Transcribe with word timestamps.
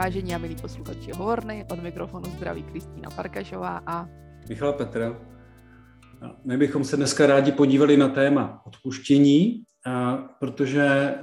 Vážení 0.00 0.34
a 0.34 0.38
milí 0.38 0.56
posluchači 0.56 1.12
Hovorny, 1.12 1.66
od 1.72 1.82
mikrofonu 1.82 2.30
zdraví 2.30 2.62
Kristýna 2.62 3.10
Farkašová 3.10 3.82
a 3.86 4.08
Michal 4.48 4.72
Petr. 4.72 5.16
My 6.44 6.56
bychom 6.56 6.84
se 6.84 6.96
dneska 6.96 7.26
rádi 7.26 7.52
podívali 7.52 7.96
na 7.96 8.08
téma 8.08 8.62
odpuštění, 8.66 9.62
protože, 10.38 11.14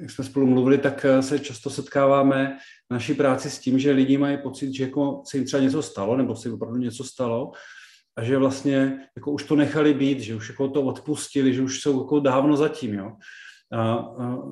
jak 0.00 0.10
jsme 0.10 0.24
spolu 0.24 0.46
mluvili, 0.46 0.78
tak 0.78 1.06
se 1.20 1.38
často 1.38 1.70
setkáváme 1.70 2.56
v 2.90 2.94
naší 2.94 3.14
práci 3.14 3.50
s 3.50 3.58
tím, 3.58 3.78
že 3.78 3.92
lidi 3.92 4.18
mají 4.18 4.38
pocit, 4.42 4.74
že 4.74 4.84
jako 4.84 5.22
se 5.26 5.36
jim 5.36 5.46
třeba 5.46 5.62
něco 5.62 5.82
stalo, 5.82 6.16
nebo 6.16 6.36
se 6.36 6.48
jim 6.48 6.54
opravdu 6.54 6.78
něco 6.78 7.04
stalo, 7.04 7.52
a 8.16 8.22
že 8.22 8.38
vlastně 8.38 8.98
jako 9.16 9.30
už 9.30 9.44
to 9.44 9.56
nechali 9.56 9.94
být, 9.94 10.20
že 10.20 10.34
už 10.34 10.48
jako 10.48 10.68
to 10.68 10.82
odpustili, 10.82 11.54
že 11.54 11.62
už 11.62 11.80
jsou 11.80 12.00
jako 12.00 12.20
dávno 12.20 12.56
zatím. 12.56 12.94
Jo. 12.94 13.12
A, 13.72 14.08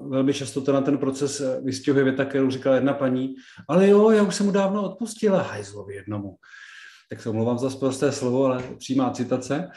velmi 0.09 0.35
často 0.35 0.61
to 0.61 0.73
na 0.73 0.81
ten 0.81 0.99
proces 0.99 1.43
vystihuje 1.65 2.05
věta, 2.05 2.25
kterou 2.25 2.51
říkala 2.51 2.75
jedna 2.75 2.95
paní, 2.95 3.35
ale 3.69 3.89
jo, 3.89 4.11
já 4.11 4.23
už 4.23 4.35
jsem 4.35 4.47
mu 4.47 4.53
dávno 4.53 4.83
odpustila, 4.83 5.43
hajzlovi 5.43 5.95
jednomu. 5.95 6.37
Tak 7.11 7.21
se 7.21 7.31
omlouvám 7.31 7.59
za 7.59 7.71
prosté 7.71 8.13
slovo, 8.13 8.45
ale 8.45 8.63
přímá 8.79 9.11
citace. 9.11 9.71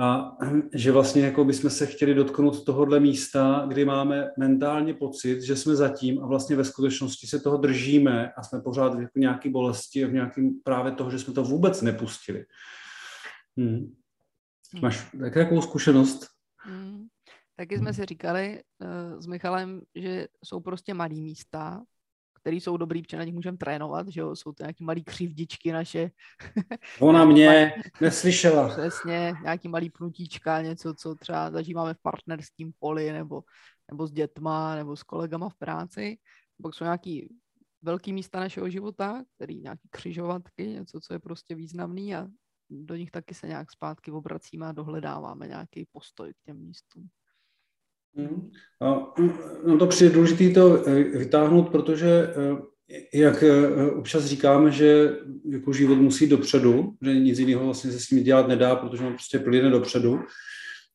A 0.00 0.36
že 0.74 0.92
vlastně 0.92 1.22
jako 1.22 1.44
bychom 1.44 1.70
se 1.70 1.86
chtěli 1.86 2.14
dotknout 2.14 2.64
tohohle 2.64 3.00
místa, 3.00 3.64
kdy 3.68 3.84
máme 3.84 4.30
mentálně 4.38 4.94
pocit, 4.94 5.42
že 5.42 5.56
jsme 5.56 5.76
zatím 5.76 6.24
a 6.24 6.26
vlastně 6.26 6.56
ve 6.56 6.64
skutečnosti 6.64 7.26
se 7.26 7.40
toho 7.40 7.56
držíme 7.56 8.32
a 8.32 8.42
jsme 8.42 8.60
pořád 8.60 8.94
v 8.94 9.00
jako 9.00 9.18
nějaké 9.18 9.50
bolesti 9.50 10.04
a 10.04 10.08
v 10.08 10.12
nějakém 10.12 10.50
právě 10.64 10.92
toho, 10.92 11.10
že 11.10 11.18
jsme 11.18 11.34
to 11.34 11.42
vůbec 11.42 11.82
nepustili. 11.82 12.44
Hmm. 13.56 13.94
Máš 14.82 15.06
jakou 15.34 15.62
zkušenost? 15.62 16.26
Hmm. 16.56 17.06
Taky 17.56 17.78
jsme 17.78 17.94
si 17.94 18.04
říkali 18.04 18.62
uh, 18.78 19.20
s 19.20 19.26
Michalem, 19.26 19.80
že 19.94 20.26
jsou 20.44 20.60
prostě 20.60 20.94
malý 20.94 21.20
místa, 21.20 21.82
které 22.42 22.56
jsou 22.56 22.76
dobrý, 22.76 23.02
protože 23.02 23.16
na 23.16 23.24
nich 23.24 23.34
můžeme 23.34 23.56
trénovat, 23.56 24.08
že 24.08 24.20
jo, 24.20 24.36
jsou 24.36 24.52
to 24.52 24.62
nějaký 24.62 24.84
malý 24.84 25.04
křivdičky 25.04 25.72
naše. 25.72 26.10
Ona 27.00 27.24
mě 27.24 27.74
neslyšela. 28.00 28.68
Přesně, 28.68 29.32
nějaký 29.42 29.68
malý 29.68 29.90
pnutíčka, 29.90 30.62
něco, 30.62 30.94
co 30.94 31.14
třeba 31.14 31.50
zažíváme 31.50 31.94
v 31.94 32.02
partnerském 32.02 32.70
poli, 32.78 33.12
nebo, 33.12 33.42
nebo 33.90 34.06
s 34.06 34.12
dětma, 34.12 34.74
nebo 34.74 34.96
s 34.96 35.02
kolegama 35.02 35.48
v 35.48 35.54
práci. 35.54 36.18
Pak 36.62 36.74
jsou 36.74 36.84
nějaký 36.84 37.34
velký 37.82 38.12
místa 38.12 38.40
našeho 38.40 38.70
života, 38.70 39.24
který 39.36 39.60
nějaký 39.60 39.88
křižovatky, 39.90 40.66
něco, 40.66 41.00
co 41.00 41.12
je 41.12 41.18
prostě 41.18 41.54
významný 41.54 42.14
a 42.14 42.28
do 42.70 42.96
nich 42.96 43.10
taky 43.10 43.34
se 43.34 43.46
nějak 43.46 43.72
zpátky 43.72 44.10
obracíme 44.10 44.66
a 44.66 44.72
dohledáváme 44.72 45.48
nějaký 45.48 45.86
postoj 45.92 46.32
k 46.32 46.42
těm 46.46 46.56
místům. 46.56 47.08
Hmm. 48.16 48.50
No 49.66 49.78
to 49.78 49.86
přijde 49.86 50.14
důležité 50.14 50.60
to 50.60 50.88
eh, 50.88 51.02
vytáhnout, 51.18 51.68
protože 51.68 52.08
eh, 52.08 53.18
jak 53.18 53.42
eh, 53.42 53.90
občas 53.90 54.24
říkáme, 54.24 54.70
že 54.70 55.16
jako 55.50 55.72
život 55.72 55.94
musí 55.94 56.26
dopředu, 56.26 56.94
že 57.02 57.14
nic 57.14 57.38
jiného 57.38 57.64
vlastně 57.64 57.90
se 57.92 58.00
s 58.00 58.10
ním 58.10 58.24
dělat 58.24 58.48
nedá, 58.48 58.76
protože 58.76 59.04
on 59.04 59.12
prostě 59.12 59.38
plyne 59.38 59.70
dopředu, 59.70 60.20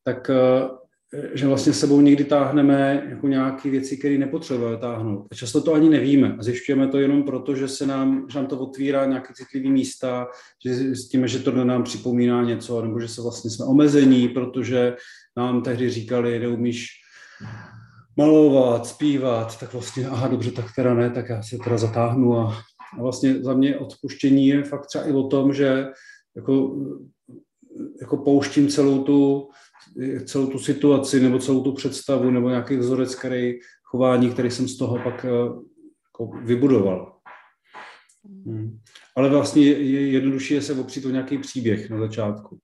tak 0.04 0.30
že 1.34 1.46
vlastně 1.46 1.72
sebou 1.72 2.00
někdy 2.00 2.24
táhneme 2.24 3.06
jako 3.10 3.28
nějaké 3.28 3.70
věci, 3.70 3.96
které 3.96 4.18
nepotřebujeme 4.18 4.76
táhnout. 4.76 5.26
A 5.30 5.34
často 5.34 5.60
to 5.60 5.74
ani 5.74 5.88
nevíme. 5.88 6.36
A 6.38 6.42
zjišťujeme 6.42 6.88
to 6.88 6.98
jenom 6.98 7.22
proto, 7.22 7.54
že 7.54 7.68
se 7.68 7.86
nám, 7.86 8.26
že 8.32 8.38
nám 8.38 8.46
to 8.46 8.58
otvírá 8.58 9.04
nějaké 9.04 9.34
citlivé 9.34 9.68
místa, 9.68 10.26
že 10.64 10.74
zjistíme, 10.74 11.28
že 11.28 11.38
to 11.38 11.64
nám 11.64 11.82
připomíná 11.82 12.44
něco, 12.44 12.82
nebo 12.82 13.00
že 13.00 13.08
se 13.08 13.22
vlastně 13.22 13.50
jsme 13.50 13.64
omezení, 13.64 14.28
protože 14.28 14.96
nám 15.36 15.62
tehdy 15.62 15.90
říkali, 15.90 16.38
neumíš 16.38 16.88
malovat, 18.16 18.86
zpívat, 18.86 19.60
tak 19.60 19.72
vlastně, 19.72 20.06
aha, 20.06 20.28
dobře, 20.28 20.50
tak 20.50 20.64
teda 20.76 20.94
ne, 20.94 21.10
tak 21.10 21.28
já 21.28 21.42
se 21.42 21.58
teda 21.64 21.78
zatáhnu 21.78 22.38
a, 22.38 22.62
a 22.98 23.02
vlastně 23.02 23.42
za 23.42 23.54
mě 23.54 23.78
odpuštění 23.78 24.46
je 24.46 24.64
fakt 24.64 24.86
třeba 24.86 25.04
i 25.04 25.12
o 25.12 25.28
tom, 25.28 25.54
že 25.54 25.86
jako, 26.36 26.76
jako 28.00 28.16
pouštím 28.16 28.68
celou 28.68 29.04
tu, 29.04 29.48
celou 30.24 30.46
tu 30.46 30.58
situaci 30.58 31.20
nebo 31.20 31.38
celou 31.38 31.62
tu 31.62 31.72
představu 31.72 32.30
nebo 32.30 32.48
nějaký 32.48 32.76
vzorec, 32.76 33.14
který 33.14 33.54
chování, 33.82 34.30
který 34.30 34.50
jsem 34.50 34.68
z 34.68 34.76
toho 34.76 34.98
pak 35.04 35.24
eh, 35.24 35.28
jako 36.08 36.30
vybudoval. 36.44 37.18
Hmm. 38.46 38.78
Ale 39.16 39.30
vlastně 39.30 39.62
je 39.66 40.10
jednodušší 40.10 40.54
je 40.54 40.62
se 40.62 40.74
opřít 40.74 41.04
o 41.04 41.10
nějaký 41.10 41.38
příběh 41.38 41.90
na 41.90 41.98
začátku. 41.98 42.58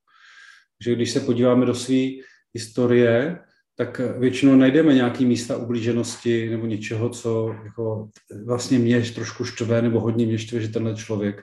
Že 0.84 0.94
když 0.94 1.10
se 1.10 1.20
podíváme 1.20 1.66
do 1.66 1.74
své 1.74 2.08
historie, 2.54 3.38
tak 3.76 4.00
většinou 4.18 4.56
najdeme 4.56 4.94
nějaké 4.94 5.24
místa 5.24 5.56
ublíženosti 5.56 6.50
nebo 6.50 6.66
něčeho, 6.66 7.08
co 7.08 7.54
jako 7.64 8.08
vlastně 8.44 8.78
mě 8.78 9.00
trošku 9.00 9.44
štve 9.44 9.82
nebo 9.82 10.00
hodně 10.00 10.26
mě 10.26 10.38
štve, 10.38 10.60
že 10.60 10.68
tenhle 10.68 10.94
člověk. 10.94 11.42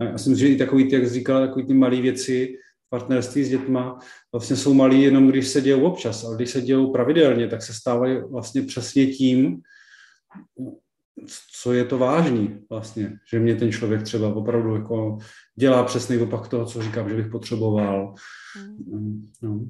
Já 0.00 0.18
si 0.18 0.30
myslím, 0.30 0.48
že 0.48 0.54
i 0.54 0.58
takový, 0.58 0.90
jak 0.92 1.06
jsi 1.06 1.14
říkala, 1.14 1.46
takový 1.46 1.66
ty 1.66 1.74
malé 1.74 2.00
věci 2.00 2.54
v 2.86 2.90
partnerství 2.90 3.44
s 3.44 3.48
dětma 3.48 3.98
vlastně 4.32 4.56
jsou 4.56 4.74
malý 4.74 5.02
jenom, 5.02 5.28
když 5.28 5.48
se 5.48 5.60
dějou 5.60 5.82
občas, 5.82 6.24
ale 6.24 6.36
když 6.36 6.50
se 6.50 6.60
dějou 6.60 6.92
pravidelně, 6.92 7.48
tak 7.48 7.62
se 7.62 7.74
stávají 7.74 8.18
vlastně 8.30 8.62
přesně 8.62 9.06
tím, 9.06 9.60
co 11.60 11.72
je 11.72 11.84
to 11.84 11.98
vážný 11.98 12.58
vlastně, 12.70 13.18
že 13.32 13.38
mě 13.38 13.56
ten 13.56 13.72
člověk 13.72 14.02
třeba 14.02 14.34
opravdu 14.34 14.74
jako 14.74 15.18
dělá 15.56 15.84
přesný 15.84 16.18
opak 16.18 16.48
toho, 16.48 16.66
co 16.66 16.82
říkám, 16.82 17.08
že 17.08 17.16
bych 17.16 17.30
potřeboval. 17.30 18.14
Mm. 18.92 19.30
No. 19.42 19.66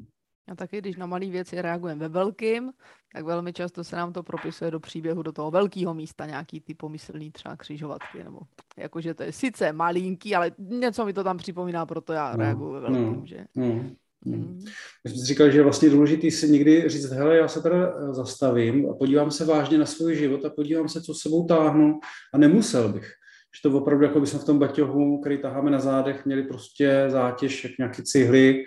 A 0.49 0.55
taky, 0.55 0.79
když 0.79 0.97
na 0.97 1.07
malé 1.07 1.27
věci 1.27 1.63
reagujeme 1.63 2.01
ve 2.01 2.09
velkým, 2.09 2.73
tak 3.15 3.25
velmi 3.25 3.53
často 3.53 3.85
se 3.85 3.97
nám 3.97 4.13
to 4.13 4.23
propisuje 4.23 4.71
do 4.71 4.81
příběhu 4.81 5.23
do 5.23 5.33
toho 5.33 5.51
velkého 5.51 5.95
místa, 5.95 6.27
nějaký 6.27 6.61
ty 6.61 6.75
pomyslný 6.75 7.31
třeba 7.31 7.57
křižovatky, 7.57 8.25
nebo 8.25 8.41
jakože 8.79 9.15
to 9.15 9.23
je 9.23 9.33
sice 9.33 9.73
malinký, 9.73 10.35
ale 10.35 10.51
něco 10.59 11.05
mi 11.05 11.13
to 11.13 11.25
tam 11.25 11.39
připomíná, 11.39 11.87
proto 11.87 12.13
já 12.13 12.33
no, 12.33 12.39
reaguju 12.39 12.73
ve 12.73 12.81
velkým, 12.81 13.21
no, 13.21 13.27
že? 13.27 13.47
No. 13.57 13.85
Hmm. 14.27 14.65
My 15.05 15.11
jsme 15.11 15.25
říkal, 15.25 15.51
že 15.51 15.59
je 15.59 15.63
vlastně 15.63 15.91
důležité 15.91 16.31
si 16.31 16.51
někdy 16.51 16.89
říct, 16.89 17.11
hele, 17.11 17.37
já 17.37 17.49
se 17.49 17.63
teda 17.63 17.77
eh, 17.77 18.15
zastavím 18.15 18.91
a 18.91 18.95
podívám 18.95 19.31
se 19.31 19.45
vážně 19.45 19.79
na 19.79 19.87
svůj 19.87 20.17
život 20.17 20.45
a 20.45 20.51
podívám 20.51 20.89
se, 20.89 21.03
co 21.03 21.15
sebou 21.15 21.47
táhnu 21.47 22.01
a 22.35 22.39
nemusel 22.39 22.89
bych. 22.89 23.13
Že 23.57 23.71
to 23.71 23.79
opravdu, 23.79 24.05
jako 24.05 24.21
bychom 24.21 24.41
v 24.41 24.45
tom 24.45 24.59
baťohu, 24.59 25.21
který 25.21 25.39
taháme 25.39 25.71
na 25.71 25.79
zádech, 25.79 26.27
měli 26.27 26.43
prostě 26.43 27.05
zátěž, 27.09 27.65
jak 27.65 27.79
nějaký 27.79 28.03
cihly, 28.03 28.65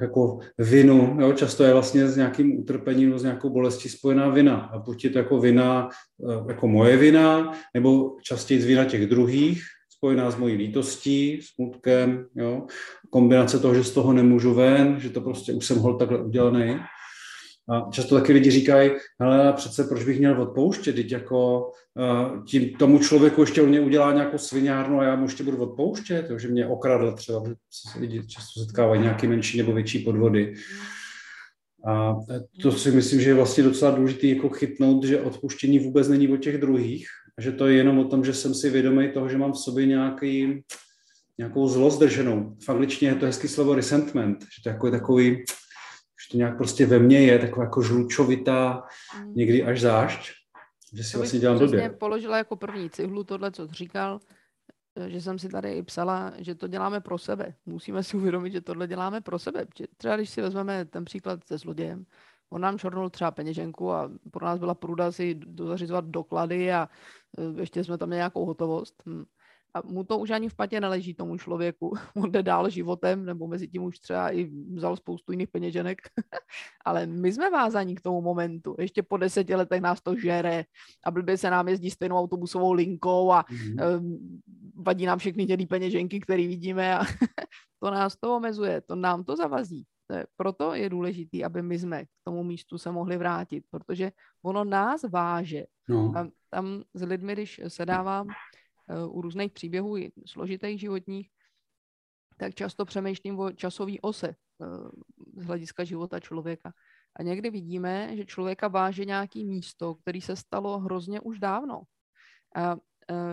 jako 0.00 0.38
vinu. 0.58 1.16
Jo? 1.20 1.32
Často 1.32 1.64
je 1.64 1.72
vlastně 1.72 2.08
s 2.08 2.16
nějakým 2.16 2.58
utrpením 2.58 3.08
nebo 3.08 3.18
s 3.18 3.22
nějakou 3.22 3.50
bolestí 3.50 3.88
spojená 3.88 4.28
vina. 4.28 4.56
A 4.56 4.78
buď 4.78 5.04
je 5.04 5.10
to 5.10 5.18
jako 5.18 5.40
vina, 5.40 5.88
eh, 6.30 6.44
jako 6.48 6.68
moje 6.68 6.96
vina, 6.96 7.52
nebo 7.74 8.16
častěji 8.22 8.60
z 8.60 8.64
vina 8.64 8.84
těch 8.84 9.06
druhých, 9.06 9.62
spojená 9.96 10.30
s 10.30 10.36
mojí 10.36 10.54
lítostí, 10.54 11.40
smutkem, 11.42 12.26
jo? 12.34 12.66
kombinace 13.10 13.58
toho, 13.58 13.74
že 13.74 13.84
z 13.84 13.90
toho 13.90 14.12
nemůžu 14.12 14.54
ven, 14.54 15.00
že 15.00 15.10
to 15.10 15.20
prostě 15.20 15.52
už 15.52 15.66
jsem 15.66 15.78
hol 15.78 15.98
takhle 15.98 16.18
udělaný. 16.18 16.80
A 17.68 17.90
často 17.90 18.14
taky 18.14 18.32
lidi 18.32 18.50
říkají, 18.50 18.90
ale 19.20 19.52
přece 19.52 19.84
proč 19.84 20.04
bych 20.04 20.18
měl 20.18 20.42
odpouštět, 20.42 20.92
teď 20.92 21.12
jako 21.12 21.70
uh, 21.94 22.44
tím, 22.44 22.70
tomu 22.70 22.98
člověku 22.98 23.40
ještě 23.40 23.62
on 23.62 23.68
mě 23.68 23.80
udělá 23.80 24.12
nějakou 24.12 24.38
sviňárnu 24.38 25.00
a 25.00 25.04
já 25.04 25.16
mu 25.16 25.24
ještě 25.24 25.44
budu 25.44 25.56
odpouštět, 25.56 26.26
jo, 26.30 26.38
že 26.38 26.48
mě 26.48 26.66
okradl 26.66 27.12
třeba, 27.12 27.42
se 27.70 27.98
lidi 27.98 28.26
často 28.26 28.60
setkávají 28.60 29.00
nějaké 29.00 29.28
menší 29.28 29.58
nebo 29.58 29.72
větší 29.72 29.98
podvody. 29.98 30.54
A 31.86 32.16
to 32.62 32.72
si 32.72 32.90
myslím, 32.90 33.20
že 33.20 33.30
je 33.30 33.34
vlastně 33.34 33.64
docela 33.64 33.90
důležité 33.90 34.26
jako 34.26 34.48
chytnout, 34.48 35.04
že 35.04 35.20
odpuštění 35.20 35.78
vůbec 35.78 36.08
není 36.08 36.28
o 36.28 36.36
těch 36.36 36.58
druhých, 36.58 37.06
že 37.38 37.52
to 37.52 37.66
je 37.66 37.76
jenom 37.76 37.98
o 37.98 38.04
tom, 38.04 38.24
že 38.24 38.34
jsem 38.34 38.54
si 38.54 38.70
vědomý 38.70 39.08
toho, 39.08 39.28
že 39.28 39.38
mám 39.38 39.52
v 39.52 39.58
sobě 39.58 39.86
nějaký, 39.86 40.62
nějakou 41.38 41.68
zlost 41.68 41.98
drženou. 41.98 42.56
V 42.64 42.68
angličtině 42.68 43.10
je 43.10 43.14
to 43.14 43.26
hezký 43.26 43.48
slovo 43.48 43.74
resentment, 43.74 44.38
že 44.42 44.62
to 44.62 44.68
je 44.68 44.72
jako 44.72 44.90
takový, 44.90 45.44
že 46.24 46.30
to 46.30 46.36
nějak 46.36 46.56
prostě 46.56 46.86
ve 46.86 46.98
mně 46.98 47.20
je 47.20 47.38
taková 47.38 47.64
jako 47.64 47.82
žlučovitá, 47.82 48.82
mm. 49.18 49.34
někdy 49.34 49.64
až 49.64 49.80
zášť, 49.80 50.32
že 50.92 51.04
si 51.04 51.16
vlastně 51.16 51.40
dělám 51.40 51.58
blbě. 51.58 51.90
položila 51.90 52.38
jako 52.38 52.56
první 52.56 52.90
cihlu 52.90 53.24
tohle, 53.24 53.50
co 53.50 53.66
jsi 53.66 53.74
říkal, 53.74 54.20
že 55.06 55.20
jsem 55.20 55.38
si 55.38 55.48
tady 55.48 55.72
i 55.72 55.82
psala, 55.82 56.32
že 56.38 56.54
to 56.54 56.68
děláme 56.68 57.00
pro 57.00 57.18
sebe. 57.18 57.54
Musíme 57.66 58.02
si 58.02 58.16
uvědomit, 58.16 58.52
že 58.52 58.60
tohle 58.60 58.86
děláme 58.86 59.20
pro 59.20 59.38
sebe. 59.38 59.66
Třeba 59.96 60.16
když 60.16 60.30
si 60.30 60.42
vezmeme 60.42 60.84
ten 60.84 61.04
příklad 61.04 61.44
se 61.44 61.58
zlodějem, 61.58 62.04
on 62.50 62.60
nám 62.60 62.78
šornul 62.78 63.10
třeba 63.10 63.30
peněženku 63.30 63.92
a 63.92 64.10
pro 64.30 64.46
nás 64.46 64.58
byla 64.58 64.74
průda 64.74 65.12
si 65.12 65.40
zařizovat 65.64 66.04
doklady 66.04 66.72
a 66.72 66.88
e, 67.38 67.60
ještě 67.60 67.84
jsme 67.84 67.98
tam 67.98 68.08
měli 68.08 68.18
nějakou 68.18 68.44
hotovost. 68.44 69.02
Hm 69.06 69.24
a 69.74 69.82
mu 69.84 70.04
to 70.04 70.18
už 70.18 70.30
ani 70.30 70.48
v 70.48 70.54
patě 70.54 70.80
neleží 70.80 71.14
tomu 71.14 71.38
člověku. 71.38 71.92
On 72.16 72.32
jde 72.32 72.42
dál 72.42 72.70
životem, 72.70 73.24
nebo 73.24 73.46
mezi 73.46 73.68
tím 73.68 73.82
už 73.82 73.98
třeba 73.98 74.30
i 74.30 74.50
vzal 74.74 74.96
spoustu 74.96 75.32
jiných 75.32 75.48
peněženek. 75.48 75.98
Ale 76.84 77.06
my 77.06 77.32
jsme 77.32 77.50
vázaní 77.50 77.94
k 77.94 78.00
tomu 78.00 78.20
momentu. 78.20 78.76
Ještě 78.78 79.02
po 79.02 79.16
deseti 79.16 79.54
letech 79.54 79.80
nás 79.80 80.02
to 80.02 80.16
žere 80.16 80.64
a 81.04 81.10
blbě 81.10 81.36
se 81.36 81.50
nám 81.50 81.68
jezdí 81.68 81.90
stejnou 81.90 82.16
autobusovou 82.16 82.72
linkou 82.72 83.32
a 83.32 83.42
mm-hmm. 83.42 84.18
vadí 84.76 85.06
nám 85.06 85.18
všechny 85.18 85.46
tědy 85.46 85.66
peněženky, 85.66 86.20
které 86.20 86.46
vidíme 86.46 86.98
a 86.98 87.04
to 87.82 87.90
nás 87.90 88.16
to 88.16 88.36
omezuje, 88.36 88.80
to 88.80 88.96
nám 88.96 89.24
to 89.24 89.36
zavazí. 89.36 89.84
proto 90.36 90.74
je 90.74 90.88
důležité, 90.88 91.44
aby 91.44 91.62
my 91.62 91.78
jsme 91.78 92.04
k 92.04 92.08
tomu 92.24 92.44
místu 92.44 92.78
se 92.78 92.90
mohli 92.90 93.16
vrátit, 93.16 93.64
protože 93.70 94.12
ono 94.44 94.64
nás 94.64 95.02
váže. 95.02 95.64
No. 95.88 96.12
A 96.16 96.28
tam 96.50 96.82
s 96.94 97.02
lidmi, 97.02 97.32
když 97.32 97.60
se 97.68 97.86
dávám 97.86 98.26
uh, 98.26 98.32
u 99.08 99.20
různých 99.20 99.52
příběhů 99.52 99.96
složitých 100.26 100.80
životních, 100.80 101.30
tak 102.36 102.54
často 102.54 102.84
přemýšlím 102.84 103.38
o 103.38 103.52
časové 103.52 103.92
ose 104.02 104.34
uh, 104.58 104.88
z 105.36 105.46
hlediska 105.46 105.84
života 105.84 106.20
člověka. 106.20 106.72
A 107.16 107.22
někdy 107.22 107.50
vidíme, 107.50 108.16
že 108.16 108.24
člověka 108.24 108.68
váže 108.68 109.04
nějaký 109.04 109.44
místo, 109.44 109.94
který 109.94 110.20
se 110.20 110.36
stalo 110.36 110.78
hrozně 110.78 111.20
už 111.20 111.38
dávno. 111.38 111.82
A 112.54 112.74
uh, 112.74 112.80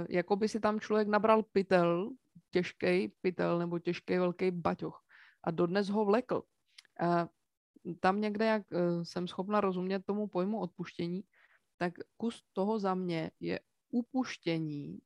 jako 0.10 0.36
by 0.36 0.50
si 0.50 0.60
tam 0.60 0.80
člověk 0.80 1.08
nabral 1.08 1.44
pytel, 1.44 2.10
těžký 2.52 3.08
pytel 3.22 3.60
nebo 3.60 3.80
těžký 3.80 4.18
velký 4.18 4.52
baťoch 4.52 5.02
a 5.44 5.52
dodnes 5.52 5.90
ho 5.90 6.06
vlekl. 6.06 6.44
A 7.02 7.28
tam 8.00 8.22
někde, 8.22 8.46
jak 8.46 8.64
jsem 9.04 9.28
schopna 9.28 9.62
rozumět 9.62 10.06
tomu 10.06 10.28
pojmu 10.28 10.60
odpuštění, 10.60 11.24
tak 11.78 11.94
kus 12.18 12.44
toho 12.54 12.80
za 12.80 12.96
mě 12.96 13.32
je 13.40 13.60
upuštění 13.90 15.00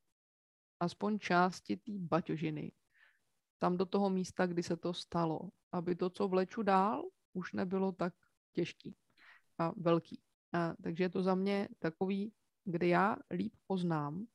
aspoň 0.85 1.19
části 1.19 1.77
té 1.77 1.91
baťožiny. 1.97 2.71
Tam 3.57 3.77
do 3.77 3.85
toho 3.85 4.09
místa, 4.09 4.45
kdy 4.45 4.63
se 4.63 4.77
to 4.77 4.93
stalo, 4.93 5.49
aby 5.71 5.95
to, 5.95 6.09
co 6.09 6.27
vleču 6.27 6.61
dál, 6.61 7.03
už 7.33 7.53
nebylo 7.53 7.91
tak 7.91 8.13
těžký 8.53 8.95
a 9.57 9.73
velký. 9.77 10.21
A, 10.53 10.75
takže 10.83 11.03
je 11.03 11.09
to 11.09 11.23
za 11.23 11.35
mě 11.35 11.67
takový, 11.79 12.33
kde 12.63 12.87
já 12.87 13.17
líp 13.31 13.53
poznám, 13.67 14.25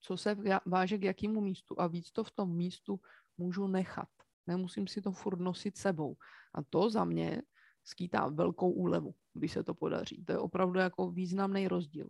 co 0.00 0.16
se 0.16 0.36
váže 0.66 0.98
k 0.98 1.02
jakému 1.02 1.40
místu 1.40 1.80
a 1.80 1.86
víc 1.86 2.10
to 2.12 2.24
v 2.24 2.30
tom 2.30 2.56
místu 2.56 3.00
můžu 3.38 3.66
nechat. 3.66 4.08
Nemusím 4.46 4.86
si 4.86 5.02
to 5.02 5.12
furt 5.12 5.40
nosit 5.40 5.76
sebou. 5.76 6.16
A 6.54 6.62
to 6.62 6.90
za 6.90 7.04
mě 7.04 7.42
skýtá 7.84 8.28
velkou 8.28 8.70
úlevu, 8.70 9.14
když 9.32 9.52
se 9.52 9.62
to 9.64 9.74
podaří. 9.74 10.24
To 10.24 10.32
je 10.32 10.38
opravdu 10.38 10.78
jako 10.78 11.10
významný 11.10 11.68
rozdíl 11.68 12.08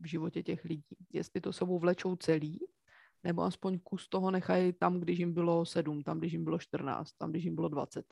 v 0.00 0.06
životě 0.06 0.42
těch 0.42 0.64
lidí. 0.64 0.96
Jestli 1.12 1.40
to 1.40 1.52
sebou 1.52 1.78
vlečou 1.78 2.16
celý, 2.16 2.60
nebo 3.24 3.42
aspoň 3.42 3.78
kus 3.82 4.08
toho 4.08 4.30
nechají 4.30 4.72
tam, 4.72 5.00
když 5.00 5.18
jim 5.18 5.34
bylo 5.34 5.66
7, 5.66 6.02
tam, 6.02 6.18
když 6.18 6.32
jim 6.32 6.44
bylo 6.44 6.58
14, 6.58 7.12
tam, 7.18 7.30
když 7.30 7.44
jim 7.44 7.54
bylo 7.54 7.68
20 7.68 8.04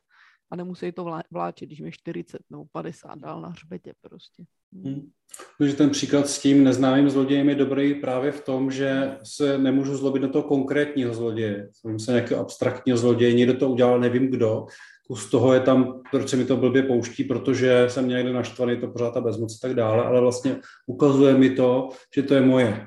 a 0.53 0.56
nemusí 0.56 0.93
to 0.93 1.20
vláčet, 1.31 1.67
když 1.67 1.79
je 1.79 1.93
40 1.93 2.41
nebo 2.50 2.64
50 2.73 3.19
dál 3.19 3.41
na 3.41 3.49
hřbetě 3.49 3.93
prostě. 4.00 4.44
Hmm. 4.73 5.11
Takže 5.59 5.76
ten 5.76 5.91
příklad 5.91 6.29
s 6.29 6.43
tím 6.43 6.64
neznámým 6.64 7.11
zlodějem 7.11 7.49
je 7.49 7.55
dobrý 7.55 7.94
právě 7.94 8.32
v 8.32 8.44
tom, 8.44 8.70
že 8.70 9.19
se 9.23 9.59
nemůžu 9.59 9.97
zlobit 9.97 10.23
na 10.23 10.29
toho 10.29 10.43
konkrétního 10.43 11.15
zloděje. 11.15 11.69
Jsem 11.73 11.99
se 11.99 12.12
nějakého 12.12 12.41
abstraktního 12.41 12.99
zloděje, 12.99 13.32
někdo 13.32 13.55
to 13.55 13.69
udělal, 13.69 14.00
nevím 14.00 14.31
kdo, 14.31 14.67
kus 15.06 15.31
toho 15.31 15.55
je 15.55 15.61
tam, 15.61 16.03
proč 16.11 16.29
se 16.29 16.37
mi 16.37 16.44
to 16.44 16.56
blbě 16.56 16.82
pouští, 16.82 17.25
protože 17.25 17.85
jsem 17.88 18.08
někde 18.08 18.32
naštvaný, 18.32 18.81
to 18.81 18.88
pořád 18.88 19.15
ta 19.15 19.20
bezmoc 19.20 19.55
a 19.55 19.69
tak 19.69 19.76
dále, 19.76 20.05
ale 20.05 20.20
vlastně 20.20 20.61
ukazuje 20.87 21.35
mi 21.35 21.50
to, 21.50 21.88
že 22.15 22.23
to 22.23 22.35
je 22.35 22.41
moje. 22.41 22.87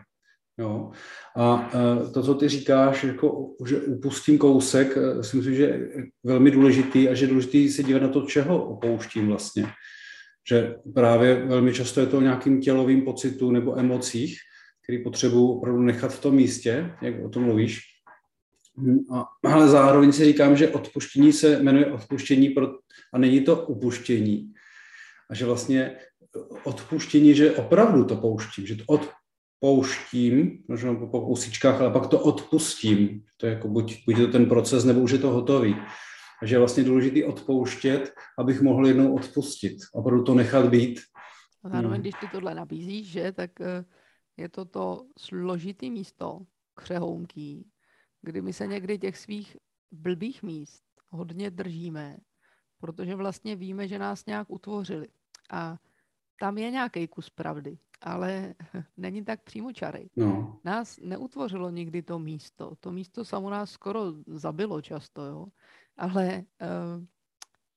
Jo. 0.58 0.92
A 1.36 1.70
e, 1.74 2.12
to, 2.12 2.24
co 2.24 2.34
ty 2.34 2.50
říkáš, 2.50 3.04
jako, 3.04 3.56
že 3.68 3.78
upustím 3.82 4.38
kousek, 4.38 4.98
e, 4.98 5.24
si 5.24 5.38
myslím, 5.38 5.56
že 5.56 5.64
je 5.64 5.90
velmi 6.24 6.52
důležitý 6.52 7.10
a 7.10 7.14
že 7.14 7.26
je 7.26 7.30
důležitý 7.30 7.70
se 7.70 7.84
dívat 7.84 8.02
na 8.02 8.08
to, 8.08 8.22
čeho 8.22 8.66
opouštím 8.66 9.28
vlastně. 9.28 9.68
Že 10.50 10.76
právě 10.94 11.46
velmi 11.46 11.74
často 11.74 12.00
je 12.00 12.08
to 12.08 12.18
o 12.18 12.22
nějakým 12.22 12.62
tělovým 12.62 13.02
pocitu 13.02 13.52
nebo 13.52 13.80
emocích, 13.80 14.38
který 14.84 15.04
potřebuji 15.04 15.48
opravdu 15.48 15.82
nechat 15.82 16.14
v 16.14 16.22
tom 16.22 16.36
místě, 16.36 16.92
jak 17.02 17.26
o 17.26 17.30
tom 17.30 17.44
mluvíš. 17.44 17.82
A, 19.14 19.26
ale 19.44 19.68
zároveň 19.68 20.12
si 20.12 20.26
říkám, 20.26 20.58
že 20.58 20.70
odpuštění 20.70 21.34
se 21.34 21.64
jmenuje 21.64 21.86
odpuštění 21.92 22.50
pro, 22.50 22.68
a 23.14 23.18
není 23.18 23.42
to 23.42 23.66
upuštění. 23.66 24.54
A 25.30 25.36
že 25.36 25.46
vlastně 25.46 25.98
odpuštění, 26.64 27.36
že 27.36 27.52
opravdu 27.52 28.06
to 28.06 28.16
pouštím, 28.16 28.68
že 28.68 28.76
to 28.76 28.84
od, 28.88 29.10
pouštím, 29.60 30.64
možná 30.68 30.96
po 30.96 31.22
kousíčkách, 31.22 31.82
ale 31.82 31.92
pak 31.92 32.08
to 32.08 32.20
odpustím. 32.20 33.24
To 33.38 33.46
je 33.46 33.54
jako 33.54 33.68
buď, 33.68 34.06
buď 34.06 34.18
to 34.18 34.28
ten 34.28 34.46
proces, 34.46 34.84
nebo 34.84 35.02
už 35.02 35.12
je 35.12 35.20
to 35.20 35.32
hotový. 35.32 35.76
Takže 36.40 36.56
je 36.56 36.60
vlastně 36.60 36.84
důležité 36.84 37.26
odpouštět, 37.26 38.14
abych 38.40 38.62
mohl 38.62 38.88
jednou 38.88 39.16
odpustit. 39.16 39.78
A 39.96 39.98
opravdu 39.98 40.24
to 40.24 40.34
nechat 40.34 40.70
být. 40.70 41.00
A 41.64 41.70
zároveň, 41.70 41.96
hmm. 41.96 42.02
když 42.02 42.14
ty 42.20 42.28
tohle 42.32 42.56
nabízíš, 42.56 43.08
že, 43.08 43.32
tak 43.32 43.62
eh, 43.62 43.86
je 44.38 44.50
to 44.50 44.66
to 44.66 45.06
složitý 45.20 45.92
místo, 45.92 46.42
křehounký, 46.74 47.72
kdy 48.22 48.42
my 48.42 48.54
se 48.54 48.68
někdy 48.68 48.98
těch 48.98 49.18
svých 49.18 49.58
blbých 49.92 50.44
míst 50.44 50.84
hodně 51.10 51.52
držíme, 51.52 52.18
protože 52.78 53.16
vlastně 53.16 53.56
víme, 53.56 53.88
že 53.88 54.00
nás 54.00 54.26
nějak 54.26 54.50
utvořili. 54.50 55.08
A 55.52 55.78
tam 56.40 56.58
je 56.58 56.72
nějaký 56.72 57.08
kus 57.08 57.30
pravdy 57.30 57.78
ale 58.06 58.56
není 58.98 59.26
tak 59.26 59.44
přímočarej. 59.44 60.10
No. 60.16 60.60
Nás 60.64 61.00
neutvořilo 61.04 61.70
nikdy 61.70 62.02
to 62.02 62.20
místo. 62.20 62.76
To 62.80 62.92
místo 62.92 63.26
samo 63.26 63.50
nás 63.50 63.72
skoro 63.72 64.14
zabilo 64.28 64.82
často, 64.82 65.26
jo. 65.26 65.48
Ale 65.98 66.44
uh, 66.62 67.04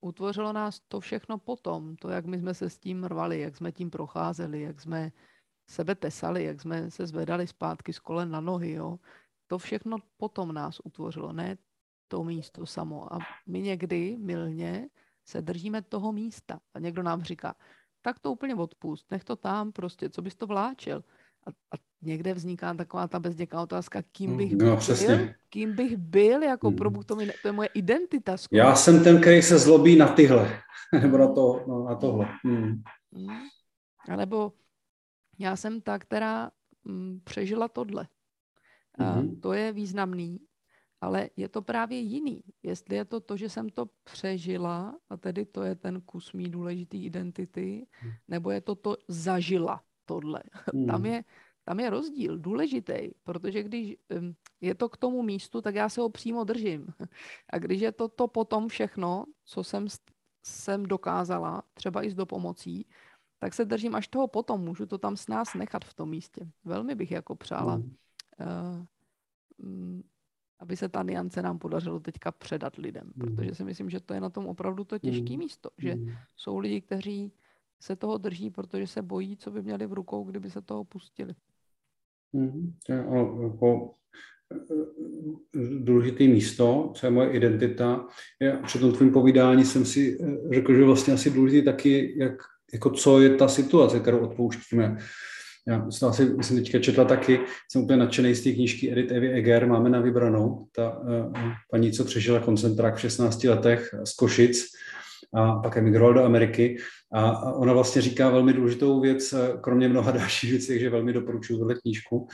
utvořilo 0.01 0.53
nás 0.53 0.81
to 0.81 1.01
všechno 1.01 1.39
potom. 1.39 1.97
To, 1.97 2.09
jak 2.09 2.27
my 2.27 2.39
jsme 2.39 2.55
se 2.55 2.71
s 2.71 2.79
tím 2.79 3.05
rvali, 3.05 3.41
jak 3.41 3.57
jsme 3.57 3.73
tím 3.73 3.91
procházeli, 3.91 4.61
jak 4.61 4.81
jsme 4.81 5.13
sebe 5.71 5.95
tesali, 5.95 6.45
jak 6.45 6.61
jsme 6.61 6.91
se 6.91 7.07
zvedali 7.07 7.47
zpátky 7.47 7.93
z 7.93 7.99
kolen 7.99 8.31
na 8.31 8.41
nohy, 8.41 8.73
jo. 8.73 8.99
To 9.47 9.59
všechno 9.59 9.97
potom 10.17 10.53
nás 10.53 10.81
utvořilo, 10.85 11.33
ne 11.33 11.57
to 12.09 12.25
místo 12.25 12.67
samo. 12.67 13.15
A 13.15 13.19
my 13.47 13.61
někdy 13.63 14.17
milně 14.21 14.89
se 15.25 15.43
držíme 15.43 15.83
toho 15.83 16.13
místa. 16.13 16.61
A 16.75 16.79
někdo 16.79 17.03
nám 17.03 17.23
říká, 17.23 17.55
tak 18.09 18.19
to 18.19 18.33
úplně 18.33 18.55
odpust, 18.55 19.11
nech 19.11 19.25
to 19.25 19.37
tam 19.37 19.73
prostě, 19.73 20.11
co 20.11 20.23
bys 20.23 20.37
to 20.37 20.47
vláčel. 20.47 21.05
A, 21.47 21.51
a 21.51 21.77
někde 22.03 22.35
vzniká 22.35 22.75
taková 22.75 23.09
ta 23.09 23.21
bezděká 23.21 23.63
otázka, 23.63 24.03
kým 24.13 24.37
bych 24.37 24.53
no, 24.53 24.59
byl, 24.59 24.77
přesně. 24.77 25.35
kým 25.49 25.77
bych 25.77 25.97
byl, 25.97 26.43
jako 26.43 26.69
hmm. 26.69 26.77
pro 26.77 26.91
to, 27.05 27.17
mi, 27.17 27.33
to 27.43 27.49
je 27.49 27.53
moje 27.53 27.69
identita. 27.75 28.37
Skoro. 28.37 28.59
Já 28.59 28.75
jsem 28.75 29.05
ten, 29.05 29.21
který 29.21 29.43
se 29.43 29.59
zlobí 29.59 29.97
na 29.97 30.09
tyhle, 30.09 30.61
nebo 31.03 31.19
na, 31.19 31.33
to, 31.33 31.65
no, 31.69 31.85
na 31.85 31.95
tohle. 31.95 32.29
Hmm. 32.45 32.83
Hmm. 33.13 33.37
A 34.09 34.17
nebo 34.17 34.53
já 35.39 35.57
jsem 35.57 35.81
ta, 35.81 35.99
která 35.99 36.51
mm, 36.85 37.21
přežila 37.25 37.69
tohle. 37.69 38.09
A 38.99 39.05
hmm. 39.05 39.41
to 39.41 39.53
je 39.53 39.73
významný, 39.73 40.39
ale 41.01 41.31
je 41.37 41.49
to 41.49 41.63
právě 41.63 41.99
jiný. 41.99 42.43
Jestli 42.63 42.97
je 42.97 43.05
to 43.05 43.21
to, 43.21 43.37
že 43.37 43.49
jsem 43.49 43.69
to 43.69 43.87
přežila, 44.05 44.99
a 45.11 45.17
tedy 45.17 45.47
to 45.47 45.63
je 45.63 45.75
ten 45.75 46.01
kus 46.01 46.33
mý 46.33 46.51
důležitý 46.51 47.05
identity, 47.05 47.87
hmm. 47.91 48.13
nebo 48.29 48.51
je 48.51 48.61
to 48.61 48.75
to 48.75 48.97
zažila 49.09 49.83
tohle. 50.05 50.43
Hmm. 50.75 50.87
Tam, 50.87 51.07
je, 51.07 51.25
tam 51.65 51.81
je 51.81 51.91
rozdíl 51.91 52.39
důležitý, 52.39 53.11
protože 53.25 53.63
když 53.63 53.97
je 54.61 54.75
to 54.75 54.89
k 54.89 54.97
tomu 54.97 55.23
místu, 55.23 55.61
tak 55.61 55.75
já 55.75 55.89
se 55.89 56.01
ho 56.01 56.11
přímo 56.11 56.45
držím. 56.45 56.87
A 57.53 57.59
když 57.59 57.81
je 57.81 57.93
to 57.93 58.09
to 58.09 58.29
potom 58.29 58.69
všechno, 58.69 59.25
co 59.45 59.65
jsem, 59.65 59.87
jsem 60.43 60.87
dokázala, 60.87 61.63
třeba 61.75 62.05
i 62.05 62.11
s 62.11 62.15
dopomocí, 62.15 62.87
tak 63.39 63.55
se 63.55 63.65
držím 63.65 63.95
až 63.95 64.09
toho 64.09 64.29
potom. 64.29 64.61
Můžu 64.61 64.87
to 64.87 64.99
tam 64.99 65.17
s 65.17 65.29
nás 65.29 65.55
nechat 65.55 65.85
v 65.85 65.95
tom 65.95 66.11
místě. 66.11 66.51
Velmi 66.65 66.95
bych 66.95 67.11
jako 67.11 67.37
přála 67.37 67.75
hmm. 67.75 67.97
uh, 68.41 68.87
aby 70.59 70.77
se 70.77 70.89
ta 70.89 71.03
niance 71.03 71.43
nám 71.43 71.59
podařilo 71.59 72.01
teďka 72.01 72.33
předat 72.33 72.77
lidem, 72.77 73.05
mm. 73.05 73.13
protože 73.21 73.55
si 73.55 73.65
myslím, 73.65 73.91
že 73.91 74.01
to 74.01 74.15
je 74.15 74.21
na 74.21 74.31
tom 74.31 74.47
opravdu 74.47 74.85
to 74.85 74.99
těžké 74.99 75.33
mm. 75.33 75.39
místo, 75.39 75.71
že 75.79 75.95
mm. 75.95 76.11
jsou 76.37 76.59
lidi, 76.59 76.81
kteří 76.81 77.33
se 77.81 77.97
toho 77.97 78.19
drží, 78.19 78.51
protože 78.51 78.87
se 78.87 79.03
bojí, 79.03 79.37
co 79.37 79.51
by 79.51 79.63
měli 79.63 79.87
v 79.87 79.93
rukou, 79.93 80.25
kdyby 80.25 80.51
se 80.51 80.63
toho 80.63 80.85
pustili. 80.85 81.35
Mm. 82.33 82.75
Jako 83.43 83.95
důležitý 85.79 86.29
místo, 86.29 86.93
co 86.95 87.07
je 87.07 87.11
moje 87.11 87.31
identita. 87.31 88.07
Já 88.41 88.57
při 88.57 88.79
tom 88.79 88.93
tvým 88.93 89.13
povídání 89.13 89.65
jsem 89.65 89.85
si 89.85 90.19
eh, 90.21 90.55
řekl, 90.55 90.75
že 90.75 90.85
vlastně 90.85 91.15
asi 91.15 91.31
důležitý 91.31 91.65
taky, 91.65 92.15
jak, 92.19 92.33
jako 92.73 92.91
co 92.91 93.21
je 93.21 93.35
ta 93.35 93.49
situace, 93.49 94.01
kterou 94.01 94.19
odpouštíme. 94.19 94.97
Já 95.69 95.91
jsem 95.91 96.09
asi 96.09 96.37
jsem 96.41 96.57
teďka 96.57 96.79
četla 96.79 97.05
taky, 97.05 97.41
jsem 97.73 97.83
úplně 97.83 97.99
nadšený 97.99 98.35
z 98.35 98.45
té 98.45 98.53
knížky 98.53 98.93
Edith 98.93 99.13
Evy 99.13 99.33
Eger, 99.33 99.67
máme 99.67 99.91
na 99.91 100.01
vybranou, 100.01 100.67
ta 100.73 100.99
uh, 100.99 101.33
paní, 101.71 101.93
co 101.93 102.05
přežila 102.05 102.41
koncentrák 102.41 102.97
v 102.97 103.01
16 103.01 103.45
letech 103.45 103.95
z 104.05 104.13
Košic 104.13 104.65
a 105.35 105.53
pak 105.53 105.77
emigrovala 105.77 106.15
do 106.15 106.25
Ameriky 106.25 106.77
a, 107.13 107.29
a 107.29 107.53
ona 107.53 107.73
vlastně 107.73 108.03
říká 108.03 108.31
velmi 108.31 108.53
důležitou 108.53 109.01
věc, 109.01 109.33
eh, 109.33 109.53
kromě 109.61 109.89
mnoha 109.89 110.11
dalších 110.19 110.51
věcí, 110.51 110.67
takže 110.67 110.91
velmi 110.91 111.13
doporučuji 111.13 111.59
tuhle 111.59 111.75
knížku, 111.75 112.29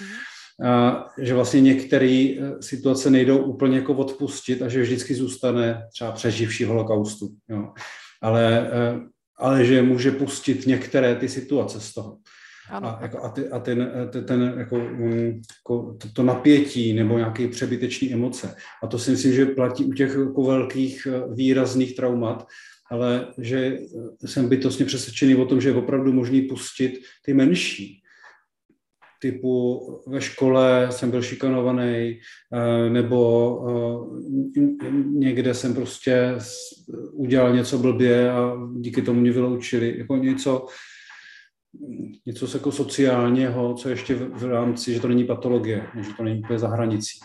a, 0.67 1.07
že 1.19 1.35
vlastně 1.35 1.61
některé 1.61 2.35
eh, 2.38 2.62
situace 2.62 3.11
nejdou 3.11 3.38
úplně 3.38 3.76
jako 3.76 3.95
odpustit 3.95 4.62
a 4.62 4.69
že 4.69 4.83
vždycky 4.83 5.14
zůstane 5.14 5.83
třeba 5.93 6.12
přeživší 6.12 6.64
holokaustu. 6.64 7.29
Jo. 7.49 7.73
Ale, 8.23 8.71
ale 9.38 9.64
že 9.64 9.83
může 9.83 10.11
pustit 10.11 10.67
některé 10.67 11.17
ty 11.17 11.29
situace 11.29 11.81
z 11.81 11.95
toho. 11.95 12.19
Ano. 12.71 12.88
A, 12.88 12.99
jako, 13.02 13.25
a, 13.25 13.28
ty, 13.28 13.49
a 13.49 13.59
ten, 13.59 13.92
ten, 14.25 14.54
jako, 14.56 14.76
um, 14.76 15.42
jako 15.59 15.97
to, 15.99 16.09
to 16.12 16.23
napětí 16.23 16.92
nebo 16.92 17.18
nějaké 17.18 17.49
přebytečné 17.49 18.09
emoce. 18.09 18.56
A 18.83 18.87
to 18.87 18.99
si 18.99 19.11
myslím, 19.11 19.33
že 19.33 19.47
platí 19.47 19.85
u 19.85 19.92
těch 19.92 20.11
jako 20.11 20.42
velkých 20.42 21.09
eh, 21.11 21.35
výrazných 21.35 21.97
traumat, 21.97 22.47
ale 22.90 23.26
že 23.38 23.78
jsem 24.25 24.49
bytostně 24.49 24.85
přesvědčený 24.85 25.35
o 25.35 25.44
tom, 25.44 25.61
že 25.61 25.68
je 25.68 25.75
opravdu 25.75 26.12
možný 26.12 26.42
pustit 26.42 27.00
ty 27.25 27.35
menší 27.35 28.00
typu 29.25 29.80
ve 30.06 30.21
škole 30.21 30.88
jsem 30.90 31.11
byl 31.11 31.23
šikanovaný, 31.23 32.21
eh, 32.52 32.90
nebo 32.90 33.21
eh, 33.68 34.61
někde 35.00 35.54
jsem 35.54 35.75
prostě 35.75 36.35
udělal 37.12 37.56
něco 37.56 37.78
blbě 37.78 38.30
a 38.30 38.56
díky 38.76 39.02
tomu 39.02 39.21
mě 39.21 39.33
vyloučili. 39.33 39.99
Jako 39.99 40.16
něco, 40.16 40.66
něco 42.26 42.57
jako 42.57 42.73
sociálního, 42.73 43.75
co 43.75 43.88
ještě 43.88 44.14
v, 44.14 44.28
v 44.28 44.45
rámci, 44.45 44.95
že 44.95 45.00
to 45.00 45.09
není 45.09 45.25
patologie, 45.25 45.87
že 46.00 46.14
to 46.16 46.23
není 46.23 46.40
úplně 46.40 46.59
za 46.59 46.69
hranicí. 46.69 47.19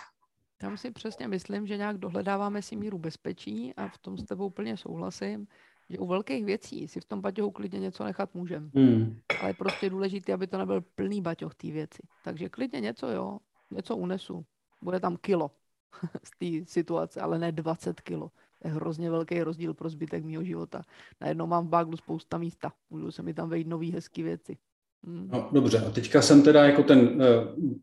Tam 0.58 0.78
si 0.78 0.92
přesně 0.92 1.28
myslím, 1.28 1.68
že 1.68 1.78
nějak 1.78 1.98
dohledáváme 1.98 2.62
si 2.62 2.76
míru 2.76 2.98
bezpečí 2.98 3.74
a 3.78 3.88
v 3.88 3.98
tom 3.98 4.18
s 4.18 4.26
tebou 4.26 4.46
úplně 4.46 4.78
souhlasím 4.78 5.48
že 5.90 5.98
u 5.98 6.08
velkých 6.08 6.46
věcí 6.46 6.88
si 6.88 7.00
v 7.00 7.06
tom 7.06 7.22
baťohu 7.22 7.52
klidně 7.52 7.80
něco 7.80 8.04
nechat 8.04 8.36
můžem. 8.36 8.72
Hmm. 8.76 9.20
Ale 9.40 9.50
je 9.50 9.54
prostě 9.54 9.90
důležité, 9.90 10.34
aby 10.34 10.48
to 10.48 10.58
nebyl 10.58 10.82
plný 10.82 11.22
baťoh 11.22 11.56
té 11.56 11.72
věci. 11.72 12.02
Takže 12.24 12.50
klidně 12.50 12.82
něco, 12.82 13.08
jo, 13.08 13.40
něco 13.72 13.96
unesu. 13.96 14.46
Bude 14.82 15.00
tam 15.00 15.18
kilo 15.18 15.52
z 16.24 16.32
té 16.38 16.72
situace, 16.72 17.22
ale 17.22 17.40
ne 17.40 17.52
20 17.52 18.02
kilo. 18.02 18.32
Je 18.66 18.72
hrozně 18.72 19.12
velký 19.12 19.44
rozdíl 19.44 19.74
pro 19.74 19.90
zbytek 19.90 20.26
mého 20.26 20.44
života. 20.44 20.82
Najednou 21.22 21.48
mám 21.48 21.68
v 21.68 21.70
baglu 21.70 21.98
spousta 21.98 22.38
místa. 22.38 22.72
Můžu 22.90 23.12
se 23.12 23.22
mi 23.22 23.34
tam 23.34 23.50
vejít 23.50 23.68
nové 23.68 23.86
hezké 23.86 24.24
věci. 24.24 24.58
Hmm. 25.04 25.30
No, 25.32 25.50
dobře, 25.52 25.80
a 25.88 25.90
teďka 25.90 26.22
jsem 26.22 26.42
teda 26.42 26.66
jako 26.66 26.84
ten 26.84 27.00
uh, 27.00 27.18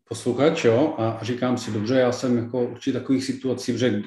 posluchač, 0.09 0.65
jo, 0.65 0.95
a 0.97 1.19
říkám 1.21 1.57
si, 1.57 1.71
dobře, 1.71 1.95
já 1.95 2.11
jsem 2.11 2.37
jako 2.37 2.63
určitě 2.63 2.99
takových 2.99 3.23
situací, 3.23 3.77
že 3.77 4.01